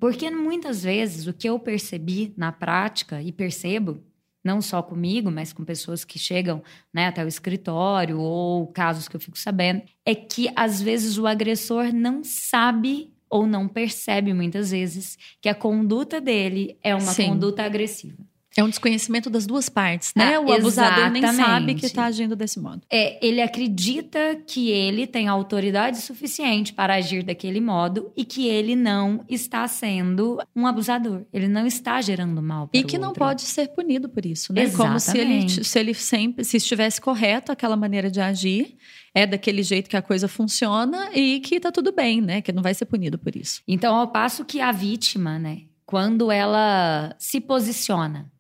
[0.01, 4.03] Porque muitas vezes o que eu percebi na prática e percebo
[4.47, 6.63] não só comigo, mas com pessoas que chegam
[6.95, 11.27] né, até o escritório ou casos que eu fico sabendo, é que às vezes o
[11.27, 17.31] agressor não sabe ou não percebe muitas vezes que a conduta dele é uma Sim.
[17.31, 18.26] conduta agressiva.
[18.57, 20.37] É um desconhecimento das duas partes, né?
[20.37, 21.23] Ah, o abusador exatamente.
[21.23, 22.83] nem sabe que está agindo desse modo.
[22.91, 28.75] É, ele acredita que ele tem autoridade suficiente para agir daquele modo e que ele
[28.75, 31.27] não está sendo um abusador.
[31.33, 34.63] Ele não está gerando mal para E que não pode ser punido por isso, né?
[34.63, 34.89] Exatamente.
[34.89, 38.77] Como se ele, se ele sempre, se estivesse correto aquela maneira de agir,
[39.15, 42.41] é daquele jeito que a coisa funciona e que tá tudo bem, né?
[42.41, 43.63] Que não vai ser punido por isso.
[43.69, 45.63] Então, ao passo que a vítima, né?
[45.85, 48.31] Quando ela se posiciona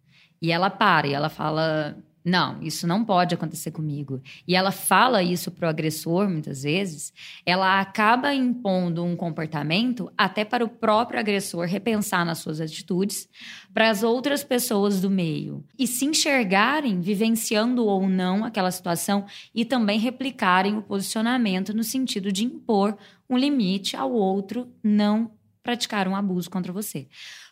[0.41, 4.21] e ela para e ela fala: não, isso não pode acontecer comigo.
[4.49, 7.13] E ela fala isso pro agressor muitas vezes,
[7.47, 13.29] ela acaba impondo um comportamento até para o próprio agressor repensar nas suas atitudes,
[13.73, 19.25] para as outras pessoas do meio e se enxergarem vivenciando ou não aquela situação
[19.55, 22.99] e também replicarem o posicionamento no sentido de impor
[23.31, 25.31] um limite ao outro não
[25.63, 27.07] praticar um abuso contra você.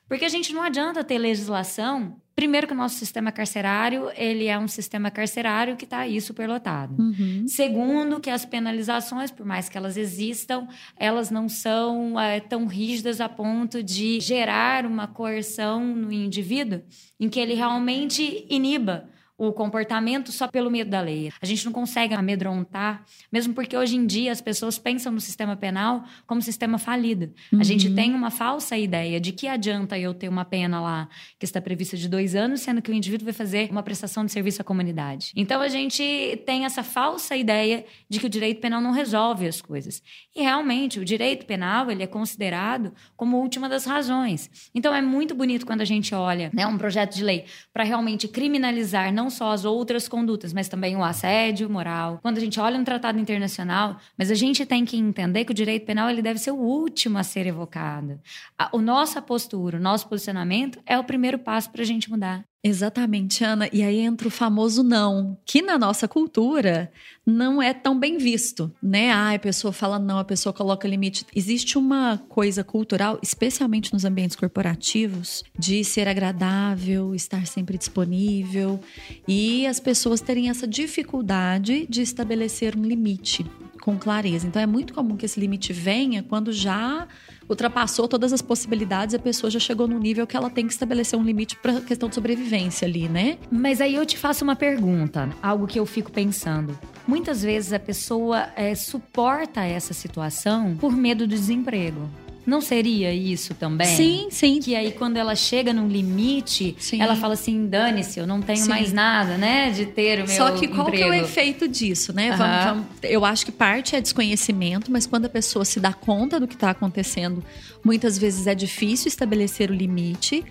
[0.08, 2.20] Porque a gente não adianta ter legislação.
[2.34, 7.00] Primeiro que o nosso sistema carcerário, ele é um sistema carcerário que está aí superlotado.
[7.00, 7.46] Uhum.
[7.46, 10.66] Segundo que as penalizações, por mais que elas existam,
[10.96, 16.82] elas não são é, tão rígidas a ponto de gerar uma coerção no indivíduo
[17.20, 21.32] em que ele realmente iniba o comportamento só pelo medo da lei.
[21.40, 25.56] A gente não consegue amedrontar, mesmo porque hoje em dia as pessoas pensam no sistema
[25.56, 27.32] penal como sistema falido.
[27.52, 27.60] Uhum.
[27.60, 31.08] A gente tem uma falsa ideia de que adianta eu ter uma pena lá
[31.38, 34.30] que está prevista de dois anos, sendo que o indivíduo vai fazer uma prestação de
[34.30, 35.32] serviço à comunidade.
[35.34, 36.02] Então a gente
[36.46, 40.00] tem essa falsa ideia de que o direito penal não resolve as coisas.
[40.34, 44.70] E realmente o direito penal ele é considerado como última das razões.
[44.74, 48.28] Então é muito bonito quando a gente olha né, um projeto de lei para realmente
[48.28, 52.18] criminalizar não não só as outras condutas, mas também o assédio moral.
[52.20, 55.54] Quando a gente olha um tratado internacional, mas a gente tem que entender que o
[55.54, 58.20] direito penal ele deve ser o último a ser evocado.
[58.58, 62.44] A, o nossa postura, o nosso posicionamento é o primeiro passo para a gente mudar.
[62.66, 63.68] Exatamente, Ana.
[63.70, 66.90] E aí entra o famoso não, que na nossa cultura
[67.26, 69.12] não é tão bem visto, né?
[69.12, 71.26] Ah, a pessoa fala não, a pessoa coloca limite.
[71.36, 78.80] Existe uma coisa cultural, especialmente nos ambientes corporativos, de ser agradável, estar sempre disponível
[79.28, 83.44] e as pessoas terem essa dificuldade de estabelecer um limite
[83.84, 84.46] com clareza.
[84.46, 87.06] Então é muito comum que esse limite venha quando já
[87.46, 91.18] ultrapassou todas as possibilidades a pessoa já chegou no nível que ela tem que estabelecer
[91.18, 93.36] um limite para questão de sobrevivência ali, né?
[93.50, 96.78] Mas aí eu te faço uma pergunta, algo que eu fico pensando.
[97.06, 102.08] Muitas vezes a pessoa é, suporta essa situação por medo do desemprego.
[102.46, 103.86] Não seria isso também?
[103.86, 104.60] Sim, sim.
[104.60, 107.00] Que aí quando ela chega num limite, sim.
[107.00, 108.68] ela fala assim: dane-se, eu não tenho sim.
[108.68, 109.70] mais nada, né?
[109.70, 111.10] De ter o meu Só que qual emprego.
[111.10, 112.32] que é o efeito disso, né?
[112.32, 112.36] Uhum.
[112.36, 116.38] Vamos, vamos, eu acho que parte é desconhecimento, mas quando a pessoa se dá conta
[116.38, 117.42] do que está acontecendo,
[117.82, 120.44] muitas vezes é difícil estabelecer o limite.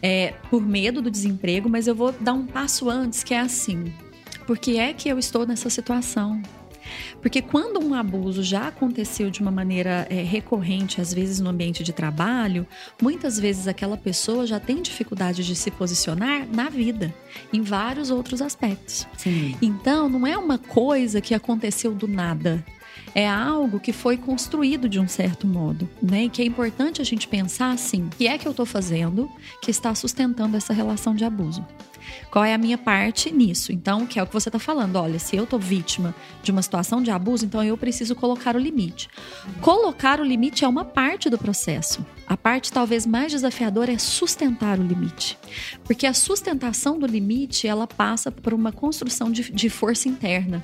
[0.00, 3.92] É, por medo do desemprego, mas eu vou dar um passo antes, que é assim.
[4.46, 6.40] Por que é que eu estou nessa situação?
[7.20, 11.82] Porque quando um abuso já aconteceu de uma maneira é, recorrente, às vezes no ambiente
[11.82, 12.66] de trabalho,
[13.00, 17.14] muitas vezes aquela pessoa já tem dificuldade de se posicionar na vida,
[17.52, 19.06] em vários outros aspectos.
[19.16, 19.56] Sim.
[19.60, 22.64] Então, não é uma coisa que aconteceu do nada.
[23.14, 26.24] é algo que foi construído de um certo modo, né?
[26.24, 29.30] E que é importante a gente pensar assim: o que é que eu estou fazendo
[29.62, 31.64] que está sustentando essa relação de abuso?
[32.30, 33.72] Qual é a minha parte nisso?
[33.72, 34.96] Então, que é o que você está falando.
[34.96, 38.58] Olha, se eu estou vítima de uma situação de abuso, então eu preciso colocar o
[38.58, 39.08] limite.
[39.60, 42.04] Colocar o limite é uma parte do processo.
[42.26, 45.38] A parte talvez mais desafiadora é sustentar o limite.
[45.84, 50.62] Porque a sustentação do limite, ela passa por uma construção de, de força interna,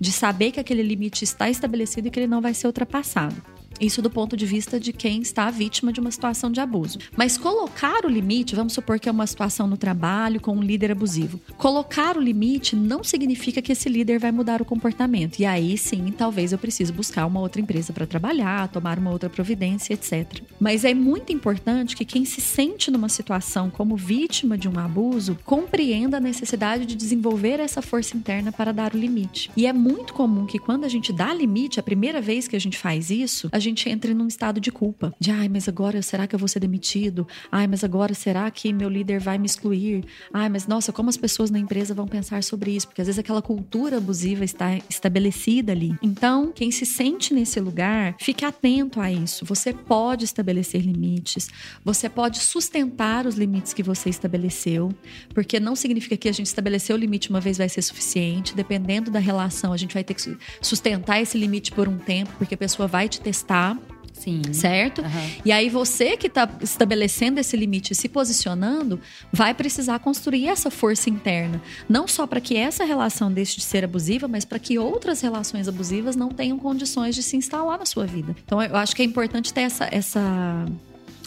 [0.00, 3.36] de saber que aquele limite está estabelecido e que ele não vai ser ultrapassado.
[3.84, 6.98] Isso do ponto de vista de quem está vítima de uma situação de abuso.
[7.16, 10.92] Mas colocar o limite, vamos supor que é uma situação no trabalho com um líder
[10.92, 11.40] abusivo.
[11.58, 15.38] Colocar o limite não significa que esse líder vai mudar o comportamento.
[15.38, 19.28] E aí sim, talvez eu precise buscar uma outra empresa para trabalhar, tomar uma outra
[19.28, 20.42] providência, etc.
[20.58, 25.36] Mas é muito importante que quem se sente numa situação como vítima de um abuso
[25.44, 29.50] compreenda a necessidade de desenvolver essa força interna para dar o limite.
[29.56, 32.60] E é muito comum que quando a gente dá limite, a primeira vez que a
[32.60, 35.14] gente faz isso, a gente entre num estado de culpa.
[35.18, 37.26] De, ai, mas agora será que eu vou ser demitido?
[37.50, 40.04] Ai, mas agora será que meu líder vai me excluir?
[40.32, 42.86] Ai, mas nossa, como as pessoas na empresa vão pensar sobre isso?
[42.86, 45.96] Porque às vezes aquela cultura abusiva está estabelecida ali.
[46.02, 49.44] Então, quem se sente nesse lugar, fique atento a isso.
[49.44, 51.48] Você pode estabelecer limites,
[51.84, 54.92] você pode sustentar os limites que você estabeleceu,
[55.32, 58.54] porque não significa que a gente estabeleceu o limite uma vez vai ser suficiente.
[58.54, 62.54] Dependendo da relação, a gente vai ter que sustentar esse limite por um tempo, porque
[62.54, 63.78] a pessoa vai te testar tá?
[64.12, 64.42] Sim.
[64.52, 65.02] Certo?
[65.02, 65.30] Uhum.
[65.44, 68.98] E aí você que está estabelecendo esse limite e se posicionando,
[69.32, 71.60] vai precisar construir essa força interna.
[71.88, 75.68] Não só para que essa relação deixe de ser abusiva, mas para que outras relações
[75.68, 78.34] abusivas não tenham condições de se instalar na sua vida.
[78.44, 80.66] Então eu acho que é importante ter essa, essa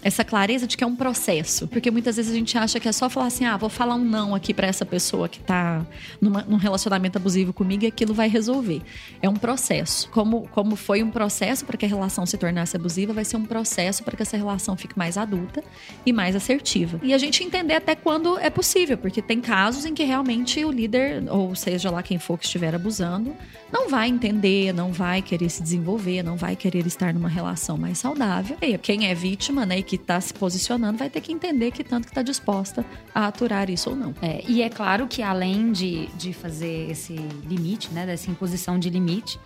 [0.07, 1.67] essa clareza de que é um processo.
[1.67, 4.03] Porque muitas vezes a gente acha que é só falar assim: ah, vou falar um
[4.03, 5.85] não aqui para essa pessoa que tá
[6.21, 8.81] numa, num relacionamento abusivo comigo e aquilo vai resolver.
[9.21, 10.09] É um processo.
[10.09, 13.43] Como, como foi um processo para que a relação se tornasse abusiva, vai ser um
[13.43, 15.61] processo para que essa relação fique mais adulta
[16.05, 17.01] e mais assertiva.
[17.03, 20.71] E a gente entender até quando é possível, porque tem casos em que realmente o
[20.71, 23.35] líder, ou seja lá quem for que estiver abusando,
[23.71, 27.97] não vai entender, não vai querer se desenvolver, não vai querer estar numa relação mais
[27.97, 28.57] saudável.
[28.61, 31.83] E quem é vítima, né, e que está se posicionando, vai ter que entender que
[31.83, 34.13] tanto que está disposta a aturar isso ou não.
[34.21, 37.13] É, e é claro que além de, de fazer esse
[37.47, 39.39] limite, né, dessa imposição de limite,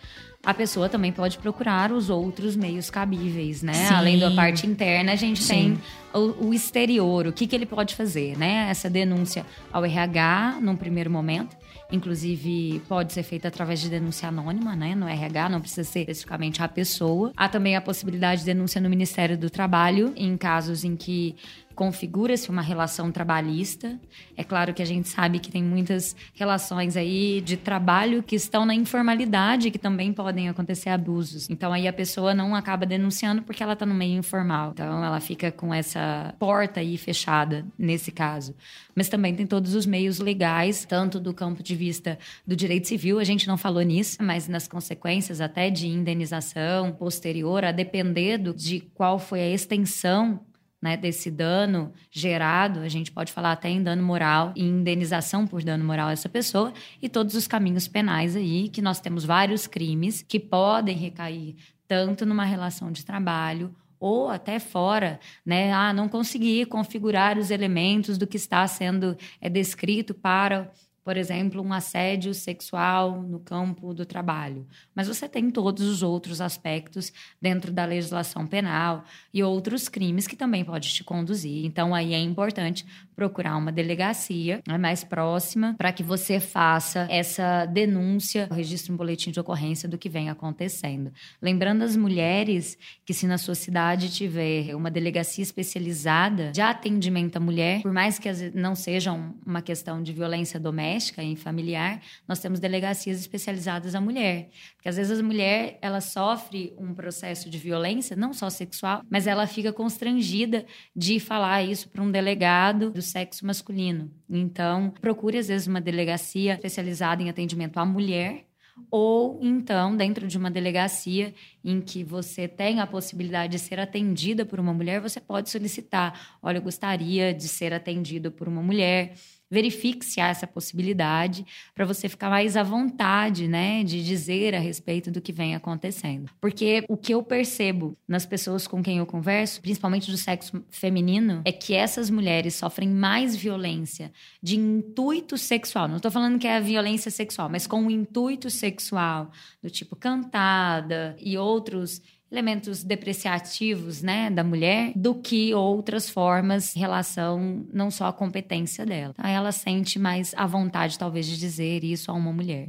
[0.43, 3.73] a pessoa também pode procurar os outros meios cabíveis, né?
[3.73, 3.93] Sim.
[3.93, 5.53] Além da parte interna, a gente Sim.
[5.53, 5.81] tem
[6.19, 8.67] o, o, exterior, o que, que ele pode fazer, né?
[8.69, 11.55] Essa denúncia ao RH num primeiro momento.
[11.91, 14.95] Inclusive, pode ser feita através de denúncia anônima, né?
[14.95, 17.31] No RH, não precisa ser especificamente a pessoa.
[17.35, 21.35] Há também a possibilidade de denúncia no Ministério do Trabalho, em casos em que
[21.75, 23.99] configura-se uma relação trabalhista.
[24.35, 28.65] É claro que a gente sabe que tem muitas relações aí de trabalho que estão
[28.65, 31.49] na informalidade, que também podem acontecer abusos.
[31.49, 34.71] Então aí a pessoa não acaba denunciando porque ela está no meio informal.
[34.71, 38.55] Então ela fica com essa porta aí fechada nesse caso.
[38.95, 43.19] Mas também tem todos os meios legais, tanto do campo de vista do direito civil,
[43.19, 48.81] a gente não falou nisso, mas nas consequências até de indenização posterior, a depender de
[48.93, 50.39] qual foi a extensão
[50.81, 55.63] né, desse dano gerado, a gente pode falar até em dano moral e indenização por
[55.63, 59.67] dano moral a essa pessoa e todos os caminhos penais aí, que nós temos vários
[59.67, 61.55] crimes que podem recair
[61.87, 65.71] tanto numa relação de trabalho ou até fora, né?
[65.71, 70.71] Ah, não consegui configurar os elementos do que está sendo é, descrito para
[71.03, 74.67] por exemplo, um assédio sexual no campo do trabalho.
[74.93, 80.35] Mas você tem todos os outros aspectos dentro da legislação penal e outros crimes que
[80.35, 81.65] também pode te conduzir.
[81.65, 82.85] Então, aí é importante
[83.21, 89.29] procurar uma delegacia né, mais próxima para que você faça essa denúncia, registre um boletim
[89.29, 91.13] de ocorrência do que vem acontecendo.
[91.39, 97.39] Lembrando as mulheres que se na sua cidade tiver uma delegacia especializada de atendimento à
[97.39, 99.11] mulher, por mais que não seja
[99.45, 104.49] uma questão de violência doméstica e familiar, nós temos delegacias especializadas à mulher.
[104.73, 109.27] Porque às vezes a mulher, ela sofre um processo de violência, não só sexual, mas
[109.27, 110.65] ela fica constrangida
[110.95, 114.11] de falar isso para um delegado do sexo masculino.
[114.29, 118.45] Então, procure às vezes uma delegacia especializada em atendimento à mulher
[118.89, 121.33] ou então dentro de uma delegacia
[121.63, 126.37] em que você tem a possibilidade de ser atendida por uma mulher, você pode solicitar:
[126.41, 129.13] olha, eu gostaria de ser atendido por uma mulher
[129.51, 131.45] verifique se há essa possibilidade
[131.75, 136.31] para você ficar mais à vontade, né, de dizer a respeito do que vem acontecendo.
[136.39, 141.41] Porque o que eu percebo nas pessoas com quem eu converso, principalmente do sexo feminino,
[141.43, 145.89] é que essas mulheres sofrem mais violência de intuito sexual.
[145.89, 149.31] Não estou falando que é a violência sexual, mas com o intuito sexual,
[149.61, 152.01] do tipo cantada e outros
[152.31, 158.85] elementos depreciativos, né, da mulher, do que outras formas em relação não só à competência
[158.85, 159.13] dela.
[159.17, 162.67] Então, ela sente mais a vontade, talvez, de dizer isso a uma mulher.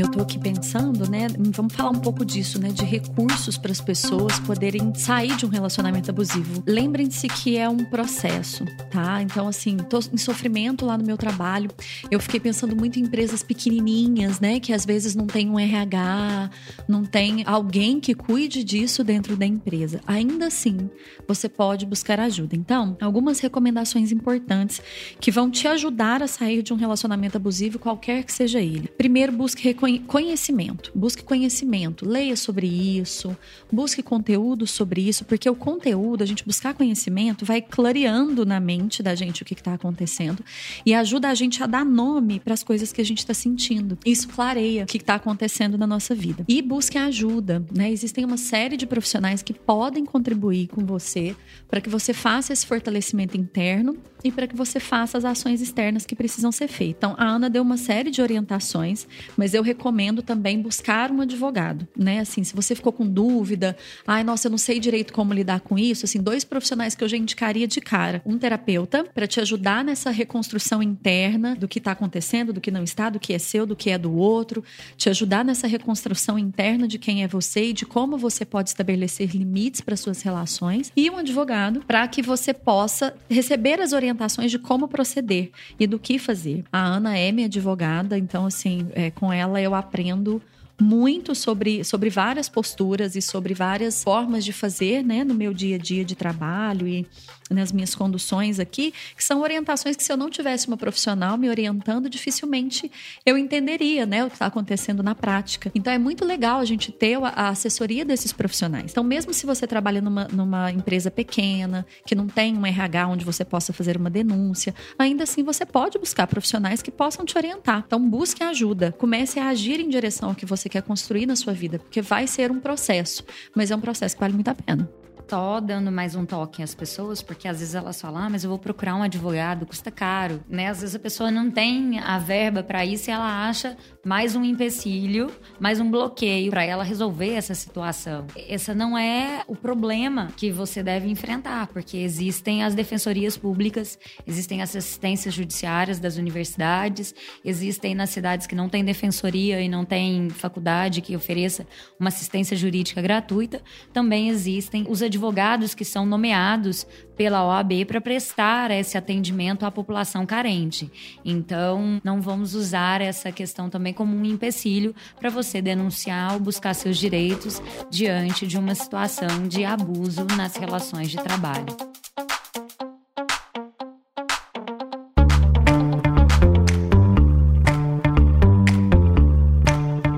[0.00, 1.26] Eu estou aqui pensando, né?
[1.52, 2.70] Vamos falar um pouco disso, né?
[2.70, 6.62] De recursos para as pessoas poderem sair de um relacionamento abusivo.
[6.66, 9.20] Lembrem-se que é um processo, tá?
[9.22, 11.70] Então, assim, tô em sofrimento lá no meu trabalho.
[12.10, 14.58] Eu fiquei pensando muito em empresas pequenininhas, né?
[14.58, 16.50] Que às vezes não tem um RH,
[16.88, 20.00] não tem alguém que cuide disso dentro da empresa.
[20.06, 20.88] Ainda assim,
[21.28, 22.56] você pode buscar ajuda.
[22.56, 24.80] Então, algumas recomendações importantes
[25.20, 28.88] que vão te ajudar a sair de um relacionamento abusivo, qualquer que seja ele.
[28.96, 29.62] Primeiro, busque
[29.98, 30.90] conhecimento.
[30.94, 33.36] Busque conhecimento, leia sobre isso,
[33.70, 39.02] busque conteúdo sobre isso, porque o conteúdo, a gente buscar conhecimento, vai clareando na mente
[39.02, 40.44] da gente o que está acontecendo
[40.84, 43.98] e ajuda a gente a dar nome para as coisas que a gente está sentindo.
[44.04, 46.44] Isso clareia o que está acontecendo na nossa vida.
[46.48, 47.90] E busque ajuda, né?
[47.90, 51.34] Existem uma série de profissionais que podem contribuir com você
[51.68, 56.04] para que você faça esse fortalecimento interno e para que você faça as ações externas
[56.04, 56.96] que precisam ser feitas.
[56.98, 59.06] Então, a Ana deu uma série de orientações,
[59.36, 62.20] mas eu recomendo também buscar um advogado, né?
[62.20, 65.78] Assim, se você ficou com dúvida, ai, nossa, eu não sei direito como lidar com
[65.78, 68.20] isso, assim, dois profissionais que eu já indicaria de cara.
[68.26, 72.82] Um terapeuta para te ajudar nessa reconstrução interna do que está acontecendo, do que não
[72.82, 74.62] está, do que é seu, do que é do outro,
[74.96, 79.30] te ajudar nessa reconstrução interna de quem é você e de como você pode estabelecer
[79.34, 84.50] limites para suas relações, e um advogado para que você possa receber as orientações orientações
[84.50, 86.64] de como proceder e do que fazer.
[86.72, 90.42] A Ana é minha advogada, então, assim, é, com ela eu aprendo
[90.80, 95.76] muito sobre, sobre várias posturas e sobre várias formas de fazer, né, no meu dia
[95.76, 97.06] a dia de trabalho e
[97.50, 101.48] nas minhas conduções aqui, que são orientações que se eu não tivesse uma profissional me
[101.48, 102.90] orientando, dificilmente
[103.26, 105.70] eu entenderia, né, o que está acontecendo na prática.
[105.74, 108.90] Então é muito legal a gente ter a assessoria desses profissionais.
[108.90, 113.24] Então mesmo se você trabalha numa, numa empresa pequena, que não tem um RH onde
[113.24, 117.84] você possa fazer uma denúncia, ainda assim você pode buscar profissionais que possam te orientar.
[117.86, 121.52] Então busque ajuda, comece a agir em direção ao que você quer construir na sua
[121.52, 123.24] vida, porque vai ser um processo,
[123.54, 124.99] mas é um processo que vale muito a pena
[125.30, 128.50] só dando mais um toque às pessoas, porque às vezes elas falam, ah, mas eu
[128.50, 130.66] vou procurar um advogado, custa caro, né?
[130.66, 134.42] Às vezes a pessoa não tem a verba para isso e ela acha mais um
[134.42, 138.26] empecilho, mais um bloqueio para ela resolver essa situação.
[138.34, 144.62] Esse não é o problema que você deve enfrentar, porque existem as defensorias públicas, existem
[144.62, 147.14] as assistências judiciárias das universidades,
[147.44, 151.64] existem nas cidades que não tem defensoria e não tem faculdade que ofereça
[152.00, 153.62] uma assistência jurídica gratuita,
[153.92, 159.70] também existem os advogados advogados que são nomeados pela OAB para prestar esse atendimento à
[159.70, 160.90] população carente.
[161.22, 166.72] Então, não vamos usar essa questão também como um empecilho para você denunciar ou buscar
[166.74, 167.60] seus direitos
[167.90, 171.66] diante de uma situação de abuso nas relações de trabalho.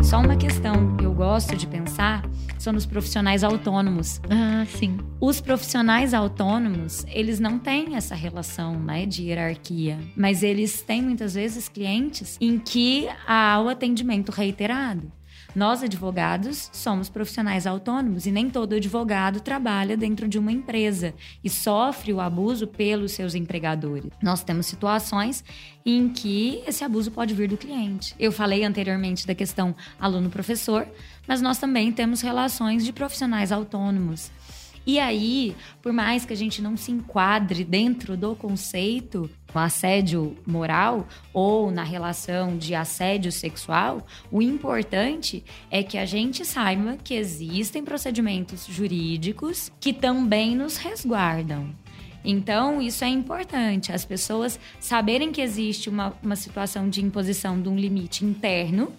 [0.05, 1.82] Só uma questão que eu gosto de pensar
[2.62, 4.20] são os profissionais autônomos.
[4.30, 4.98] Ah, sim.
[5.20, 11.34] Os profissionais autônomos, eles não têm essa relação né, de hierarquia, mas eles têm muitas
[11.34, 15.10] vezes clientes em que há o atendimento reiterado.
[15.54, 21.12] Nós, advogados, somos profissionais autônomos e nem todo advogado trabalha dentro de uma empresa
[21.44, 24.10] e sofre o abuso pelos seus empregadores.
[24.22, 25.44] Nós temos situações
[25.84, 28.14] em que esse abuso pode vir do cliente.
[28.18, 30.88] Eu falei anteriormente da questão aluno-professor,
[31.27, 34.31] mas nós também temos relações de profissionais autônomos.
[34.85, 40.37] E aí, por mais que a gente não se enquadre dentro do conceito com assédio
[40.45, 47.14] moral ou na relação de assédio sexual, o importante é que a gente saiba que
[47.14, 51.70] existem procedimentos jurídicos que também nos resguardam.
[52.25, 57.68] Então, isso é importante, as pessoas saberem que existe uma, uma situação de imposição de
[57.68, 58.93] um limite interno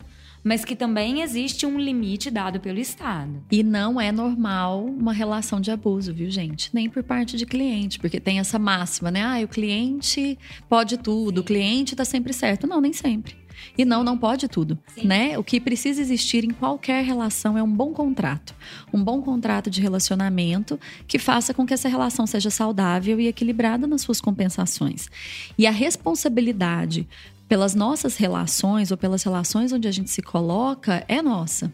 [0.43, 3.43] mas que também existe um limite dado pelo Estado.
[3.51, 6.69] E não é normal uma relação de abuso, viu, gente?
[6.73, 9.23] Nem por parte de cliente, porque tem essa máxima, né?
[9.23, 10.37] Ah, o cliente
[10.67, 12.67] pode tudo, o cliente tá sempre certo.
[12.67, 13.43] Não, nem sempre.
[13.77, 15.07] E não, não pode tudo, Sim.
[15.07, 15.37] né?
[15.37, 18.53] O que precisa existir em qualquer relação é um bom contrato.
[18.93, 23.87] Um bom contrato de relacionamento que faça com que essa relação seja saudável e equilibrada
[23.87, 25.09] nas suas compensações.
[25.57, 27.07] E a responsabilidade
[27.47, 31.71] pelas nossas relações ou pelas relações onde a gente se coloca é nossa.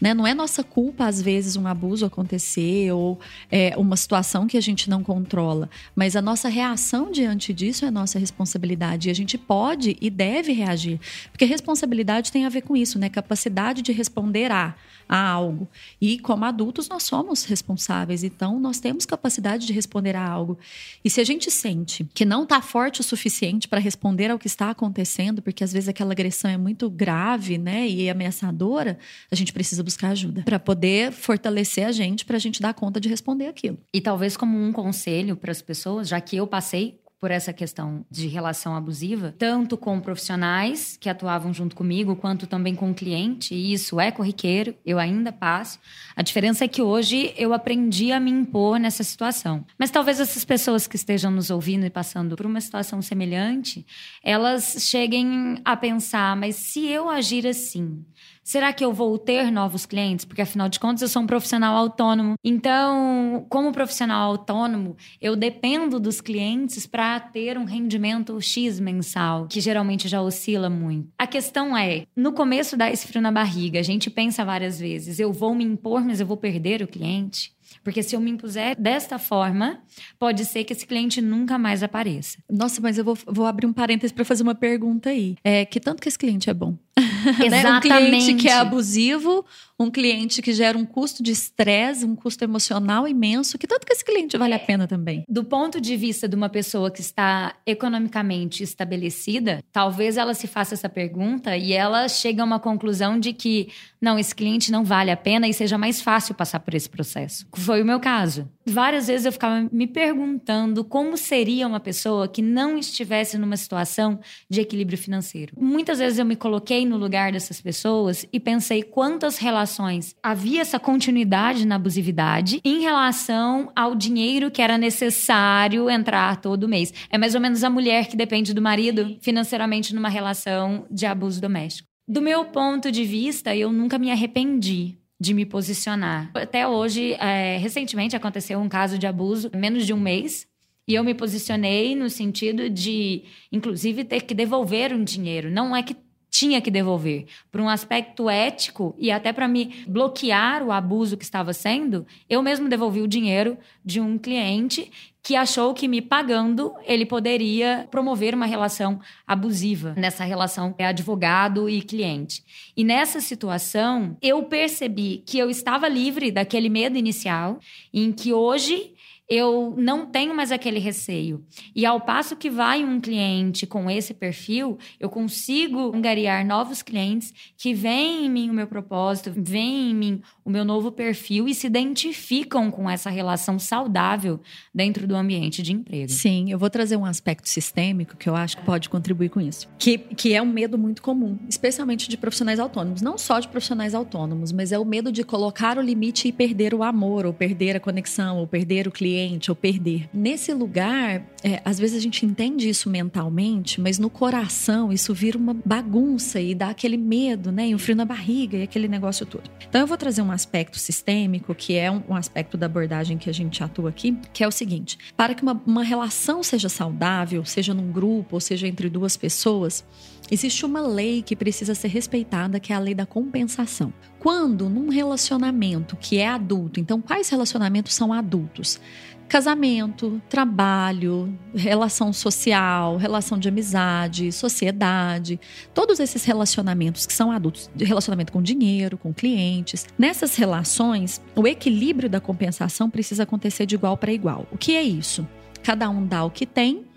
[0.00, 0.14] Né?
[0.14, 3.18] Não é nossa culpa, às vezes, um abuso acontecer ou
[3.50, 7.90] é, uma situação que a gente não controla, mas a nossa reação diante disso é
[7.90, 9.08] nossa responsabilidade.
[9.08, 11.00] E a gente pode e deve reagir.
[11.32, 13.08] Porque responsabilidade tem a ver com isso, né?
[13.08, 14.74] Capacidade de responder a,
[15.08, 15.66] a algo.
[16.00, 20.58] E como adultos, nós somos responsáveis, então nós temos capacidade de responder a algo.
[21.04, 24.46] E se a gente sente que não está forte o suficiente para responder ao que
[24.46, 28.98] está acontecendo, porque às vezes aquela agressão é muito grave, né, e ameaçadora,
[29.30, 33.00] a gente precisa buscar ajuda para poder fortalecer a gente, para a gente dar conta
[33.00, 33.78] de responder aquilo.
[33.92, 38.04] E talvez como um conselho para as pessoas, já que eu passei por essa questão
[38.10, 43.54] de relação abusiva, tanto com profissionais que atuavam junto comigo, quanto também com o cliente,
[43.54, 45.80] e isso é corriqueiro, eu ainda passo.
[46.14, 49.64] A diferença é que hoje eu aprendi a me impor nessa situação.
[49.76, 53.84] Mas talvez essas pessoas que estejam nos ouvindo e passando por uma situação semelhante,
[54.22, 58.04] elas cheguem a pensar, mas se eu agir assim,
[58.48, 60.24] Será que eu vou ter novos clientes?
[60.24, 62.34] Porque afinal de contas eu sou um profissional autônomo.
[62.42, 69.60] Então, como profissional autônomo, eu dependo dos clientes para ter um rendimento X mensal, que
[69.60, 71.10] geralmente já oscila muito.
[71.18, 75.20] A questão é, no começo dá esse frio na barriga, a gente pensa várias vezes,
[75.20, 77.52] eu vou me impor, mas eu vou perder o cliente?
[77.82, 79.80] Porque se eu me impuser desta forma,
[80.18, 82.38] pode ser que esse cliente nunca mais apareça.
[82.50, 85.36] Nossa, mas eu vou, vou abrir um parênteses para fazer uma pergunta aí.
[85.44, 86.76] É, que tanto que esse cliente é bom?
[87.48, 87.70] Né?
[87.70, 89.44] Um cliente que é abusivo
[89.78, 93.92] um cliente que gera um custo de estresse, um custo emocional imenso, que tanto que
[93.92, 95.22] esse cliente vale a pena também.
[95.28, 100.74] Do ponto de vista de uma pessoa que está economicamente estabelecida, talvez ela se faça
[100.74, 103.68] essa pergunta e ela chega a uma conclusão de que
[104.00, 107.46] não, esse cliente não vale a pena e seja mais fácil passar por esse processo.
[107.54, 108.48] Foi o meu caso.
[108.68, 114.20] Várias vezes eu ficava me perguntando como seria uma pessoa que não estivesse numa situação
[114.48, 115.54] de equilíbrio financeiro.
[115.58, 120.78] Muitas vezes eu me coloquei no lugar dessas pessoas e pensei quantas relações havia essa
[120.78, 126.92] continuidade na abusividade em relação ao dinheiro que era necessário entrar todo mês.
[127.10, 131.40] É mais ou menos a mulher que depende do marido financeiramente numa relação de abuso
[131.40, 131.88] doméstico.
[132.06, 136.30] Do meu ponto de vista, eu nunca me arrependi de me posicionar.
[136.34, 140.46] Até hoje, é, recentemente aconteceu um caso de abuso, menos de um mês,
[140.86, 145.50] e eu me posicionei no sentido de, inclusive, ter que devolver um dinheiro.
[145.50, 145.94] Não é que
[146.30, 147.26] tinha que devolver.
[147.50, 152.42] Por um aspecto ético e até para me bloquear o abuso que estava sendo, eu
[152.42, 154.90] mesmo devolvi o dinheiro de um cliente
[155.22, 161.68] que achou que me pagando ele poderia promover uma relação abusiva nessa relação é advogado
[161.68, 162.42] e cliente.
[162.74, 167.58] E nessa situação, eu percebi que eu estava livre daquele medo inicial,
[167.92, 168.94] em que hoje
[169.28, 171.44] eu não tenho mais aquele receio.
[171.76, 177.34] E ao passo que vai um cliente com esse perfil, eu consigo angariar novos clientes
[177.56, 181.54] que veem em mim o meu propósito, veem em mim o meu novo perfil e
[181.54, 184.40] se identificam com essa relação saudável
[184.74, 186.10] dentro do ambiente de emprego.
[186.10, 189.68] Sim, eu vou trazer um aspecto sistêmico que eu acho que pode contribuir com isso,
[189.78, 193.94] que, que é um medo muito comum, especialmente de profissionais autônomos, não só de profissionais
[193.94, 197.76] autônomos, mas é o medo de colocar o limite e perder o amor, ou perder
[197.76, 200.08] a conexão, ou perder o cliente cliente ou perder.
[200.12, 205.36] Nesse lugar, é, às vezes a gente entende isso mentalmente, mas no coração isso vira
[205.36, 207.68] uma bagunça e dá aquele medo, né?
[207.68, 209.50] E um frio na barriga e aquele negócio todo.
[209.68, 213.28] Então eu vou trazer um aspecto sistêmico, que é um, um aspecto da abordagem que
[213.28, 217.44] a gente atua aqui, que é o seguinte: para que uma, uma relação seja saudável,
[217.44, 219.84] seja num grupo ou seja entre duas pessoas,
[220.30, 223.92] Existe uma lei que precisa ser respeitada, que é a lei da compensação.
[224.18, 228.78] Quando num relacionamento que é adulto, então quais relacionamentos são adultos?
[229.26, 235.38] Casamento, trabalho, relação social, relação de amizade, sociedade,
[235.74, 239.86] todos esses relacionamentos que são adultos, relacionamento com dinheiro, com clientes.
[239.98, 244.46] Nessas relações, o equilíbrio da compensação precisa acontecer de igual para igual.
[244.50, 245.26] O que é isso?
[245.62, 246.87] Cada um dá o que tem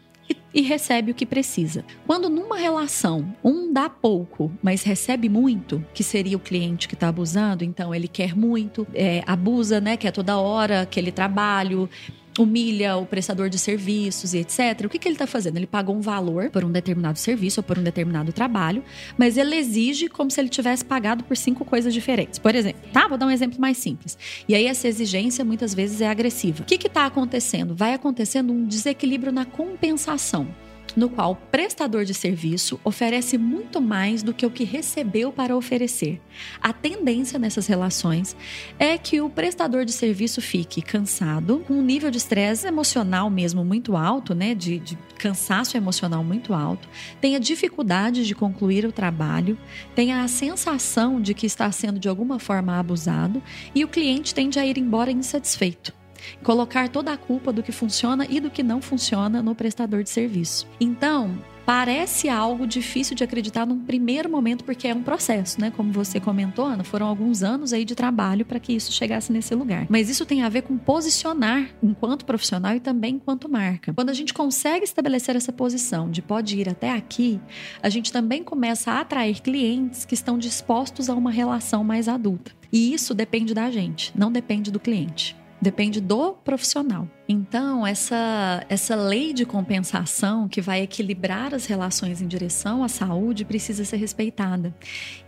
[0.53, 1.85] e recebe o que precisa.
[2.05, 7.07] Quando numa relação um dá pouco, mas recebe muito, que seria o cliente que está
[7.07, 9.97] abusando, então ele quer muito, é, abusa, né?
[9.97, 11.89] Quer toda hora aquele trabalho,
[12.37, 14.85] humilha o prestador de serviços e etc.
[14.85, 15.57] O que, que ele está fazendo?
[15.57, 18.83] Ele pagou um valor por um determinado serviço ou por um determinado trabalho,
[19.17, 22.39] mas ele exige como se ele tivesse pagado por cinco coisas diferentes.
[22.39, 23.07] Por exemplo, tá?
[23.07, 24.17] Vou dar um exemplo mais simples.
[24.47, 26.63] E aí essa exigência muitas vezes é agressiva.
[26.63, 27.75] O que está acontecendo?
[27.75, 30.47] Vai acontecendo um desequilíbrio na compensação.
[30.95, 35.55] No qual o prestador de serviço oferece muito mais do que o que recebeu para
[35.55, 36.21] oferecer.
[36.61, 38.35] A tendência nessas relações
[38.77, 43.63] é que o prestador de serviço fique cansado, com um nível de estresse emocional mesmo
[43.63, 46.89] muito alto, né, de, de cansaço emocional muito alto,
[47.19, 49.57] tenha dificuldade de concluir o trabalho,
[49.95, 53.41] tenha a sensação de que está sendo de alguma forma abusado
[53.75, 56.00] e o cliente tende a ir embora insatisfeito
[56.43, 60.09] colocar toda a culpa do que funciona e do que não funciona no prestador de
[60.09, 60.67] serviço.
[60.79, 65.71] Então, parece algo difícil de acreditar num primeiro momento, porque é um processo, né?
[65.71, 69.53] Como você comentou, Ana, foram alguns anos aí de trabalho para que isso chegasse nesse
[69.55, 69.85] lugar.
[69.89, 73.93] Mas isso tem a ver com posicionar enquanto profissional e também enquanto marca.
[73.93, 77.39] Quando a gente consegue estabelecer essa posição de pode ir até aqui,
[77.81, 82.51] a gente também começa a atrair clientes que estão dispostos a uma relação mais adulta.
[82.71, 85.40] E isso depende da gente, não depende do cliente.
[85.61, 87.07] Depende do profissional.
[87.29, 93.45] Então, essa, essa lei de compensação que vai equilibrar as relações em direção à saúde
[93.45, 94.75] precisa ser respeitada.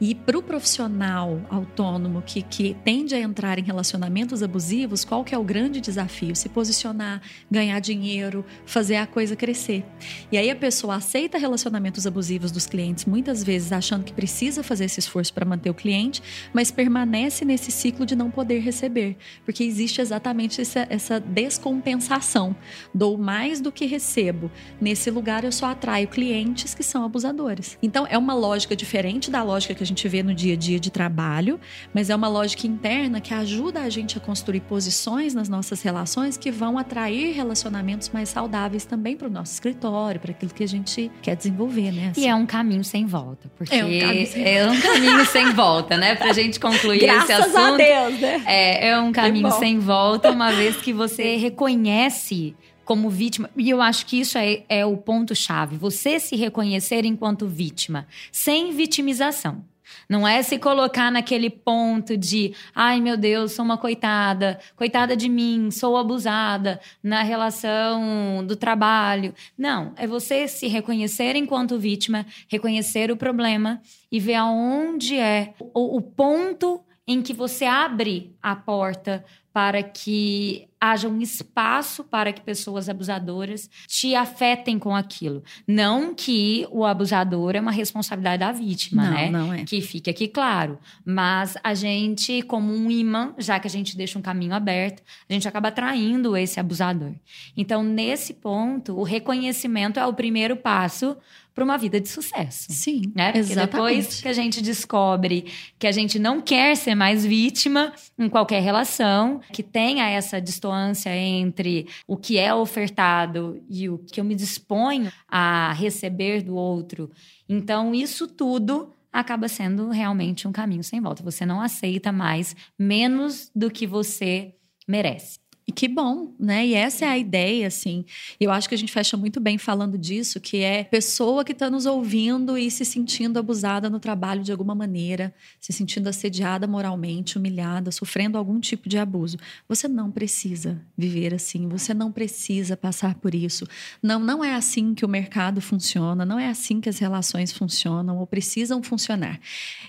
[0.01, 5.33] E para o profissional autônomo que, que tende a entrar em relacionamentos abusivos, qual que
[5.33, 6.35] é o grande desafio?
[6.35, 9.85] Se posicionar, ganhar dinheiro, fazer a coisa crescer.
[10.31, 14.85] E aí a pessoa aceita relacionamentos abusivos dos clientes, muitas vezes achando que precisa fazer
[14.85, 16.21] esse esforço para manter o cliente,
[16.51, 19.15] mas permanece nesse ciclo de não poder receber,
[19.45, 20.22] porque existe exatamente
[20.61, 22.55] essa, essa descompensação compensação.
[22.93, 24.49] Dou mais do que recebo.
[24.79, 27.77] Nesse lugar eu só atraio clientes que são abusadores.
[27.81, 30.79] Então é uma lógica diferente da lógica que a gente vê no dia a dia
[30.79, 31.59] de trabalho,
[31.93, 36.37] mas é uma lógica interna que ajuda a gente a construir posições nas nossas relações
[36.37, 40.67] que vão atrair relacionamentos mais saudáveis também para o nosso escritório, para aquilo que a
[40.67, 42.09] gente quer desenvolver, né?
[42.11, 42.21] Assim.
[42.21, 45.53] E é um caminho sem volta, porque é um caminho sem, é um caminho sem
[45.53, 46.15] volta, né?
[46.15, 47.73] Pra gente concluir Graças esse assunto.
[47.73, 48.43] A Deus, né?
[48.45, 52.55] É, é um caminho sem volta, uma vez que você reconhece reconhece
[52.85, 57.47] como vítima, e eu acho que isso é, é o ponto-chave, você se reconhecer enquanto
[57.47, 59.63] vítima, sem vitimização.
[60.09, 65.29] Não é se colocar naquele ponto de, ai meu Deus, sou uma coitada, coitada de
[65.29, 69.33] mim, sou abusada na relação do trabalho.
[69.57, 75.97] Não, é você se reconhecer enquanto vítima, reconhecer o problema e ver aonde é o,
[75.97, 79.23] o ponto em que você abre a porta
[79.53, 85.43] para que haja um espaço para que pessoas abusadoras te afetem com aquilo.
[85.67, 89.29] Não que o abusador é uma responsabilidade da vítima, não, né?
[89.29, 89.63] Não é.
[89.63, 90.79] Que fique aqui claro.
[91.05, 95.31] Mas a gente, como um imã, já que a gente deixa um caminho aberto, a
[95.31, 97.13] gente acaba atraindo esse abusador.
[97.55, 101.15] Então, nesse ponto, o reconhecimento é o primeiro passo
[101.53, 102.67] para uma vida de sucesso.
[102.71, 103.31] Sim, né?
[103.31, 103.71] Porque exatamente.
[103.71, 105.45] depois que a gente descobre
[105.77, 111.15] que a gente não quer ser mais vítima em qualquer relação, que tenha essa distância
[111.15, 117.11] entre o que é ofertado e o que eu me disponho a receber do outro.
[117.47, 121.21] Então, isso tudo acaba sendo realmente um caminho sem volta.
[121.21, 124.55] Você não aceita mais menos do que você
[124.87, 125.42] merece.
[125.75, 126.67] Que bom, né?
[126.67, 128.05] E essa é a ideia, assim.
[128.39, 131.69] Eu acho que a gente fecha muito bem falando disso, que é pessoa que está
[131.69, 137.37] nos ouvindo e se sentindo abusada no trabalho de alguma maneira, se sentindo assediada moralmente,
[137.37, 139.37] humilhada, sofrendo algum tipo de abuso.
[139.67, 143.67] Você não precisa viver assim, você não precisa passar por isso.
[144.01, 148.17] Não, não é assim que o mercado funciona, não é assim que as relações funcionam
[148.19, 149.39] ou precisam funcionar.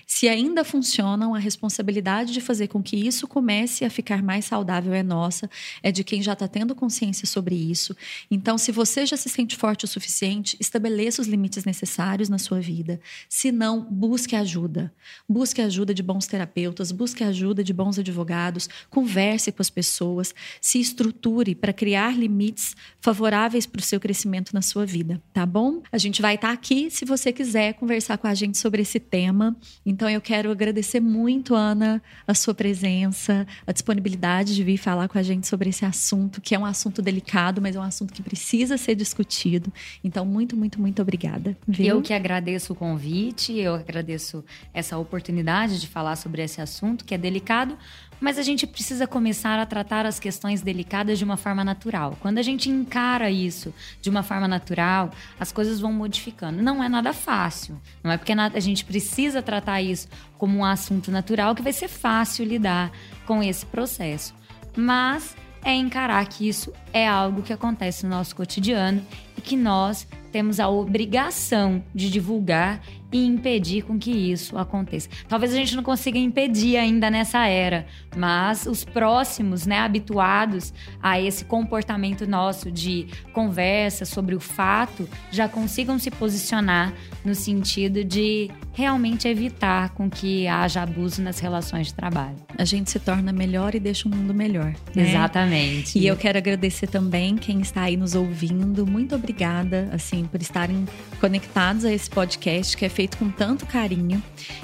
[0.07, 4.93] Se ainda funcionam, a responsabilidade de fazer com que isso comece a ficar mais saudável
[4.93, 5.49] é nossa
[5.81, 7.95] é de quem já está tendo consciência sobre isso.
[8.29, 12.59] Então, se você já se sente forte o suficiente, estabeleça os limites necessários na sua
[12.59, 12.99] vida.
[13.29, 14.93] Se não, busque ajuda.
[15.27, 20.79] Busque ajuda de bons terapeutas, busque ajuda de bons advogados, converse com as pessoas, se
[20.79, 25.81] estruture para criar limites favoráveis para o seu crescimento na sua vida, tá bom?
[25.91, 28.99] A gente vai estar tá aqui se você quiser conversar com a gente sobre esse
[28.99, 29.55] tema.
[29.85, 35.17] Então, eu quero agradecer muito, Ana, a sua presença, a disponibilidade de vir falar com
[35.17, 38.13] a gente sobre sobre esse assunto, que é um assunto delicado, mas é um assunto
[38.13, 39.73] que precisa ser discutido.
[40.03, 41.57] Então, muito, muito, muito obrigada.
[41.67, 41.87] Viu?
[41.87, 44.43] Eu que agradeço o convite, eu agradeço
[44.73, 47.77] essa oportunidade de falar sobre esse assunto, que é delicado,
[48.19, 52.17] mas a gente precisa começar a tratar as questões delicadas de uma forma natural.
[52.21, 56.61] Quando a gente encara isso de uma forma natural, as coisas vão modificando.
[56.61, 57.79] Não é nada fácil.
[58.03, 60.07] Não é porque a gente precisa tratar isso
[60.37, 62.91] como um assunto natural que vai ser fácil lidar
[63.25, 64.33] com esse processo.
[64.77, 65.35] Mas
[65.65, 69.01] é encarar que isso é algo que acontece no nosso cotidiano
[69.35, 72.81] e que nós temos a obrigação de divulgar
[73.15, 75.07] e impedir com que isso aconteça.
[75.29, 81.19] Talvez a gente não consiga impedir ainda nessa era, mas os próximos, né, habituados a
[81.19, 86.93] esse comportamento nosso de conversa sobre o fato, já consigam se posicionar
[87.23, 92.35] no sentido de realmente evitar com que haja abuso nas relações de trabalho.
[92.57, 94.73] A gente se torna melhor e deixa o mundo melhor.
[94.93, 95.09] Né?
[95.09, 95.97] Exatamente.
[95.97, 98.85] E eu quero agradecer também quem está aí nos ouvindo.
[98.85, 100.85] Muito obrigada, assim, por estarem
[101.21, 104.21] conectados a esse podcast que é feito com tanto carinho.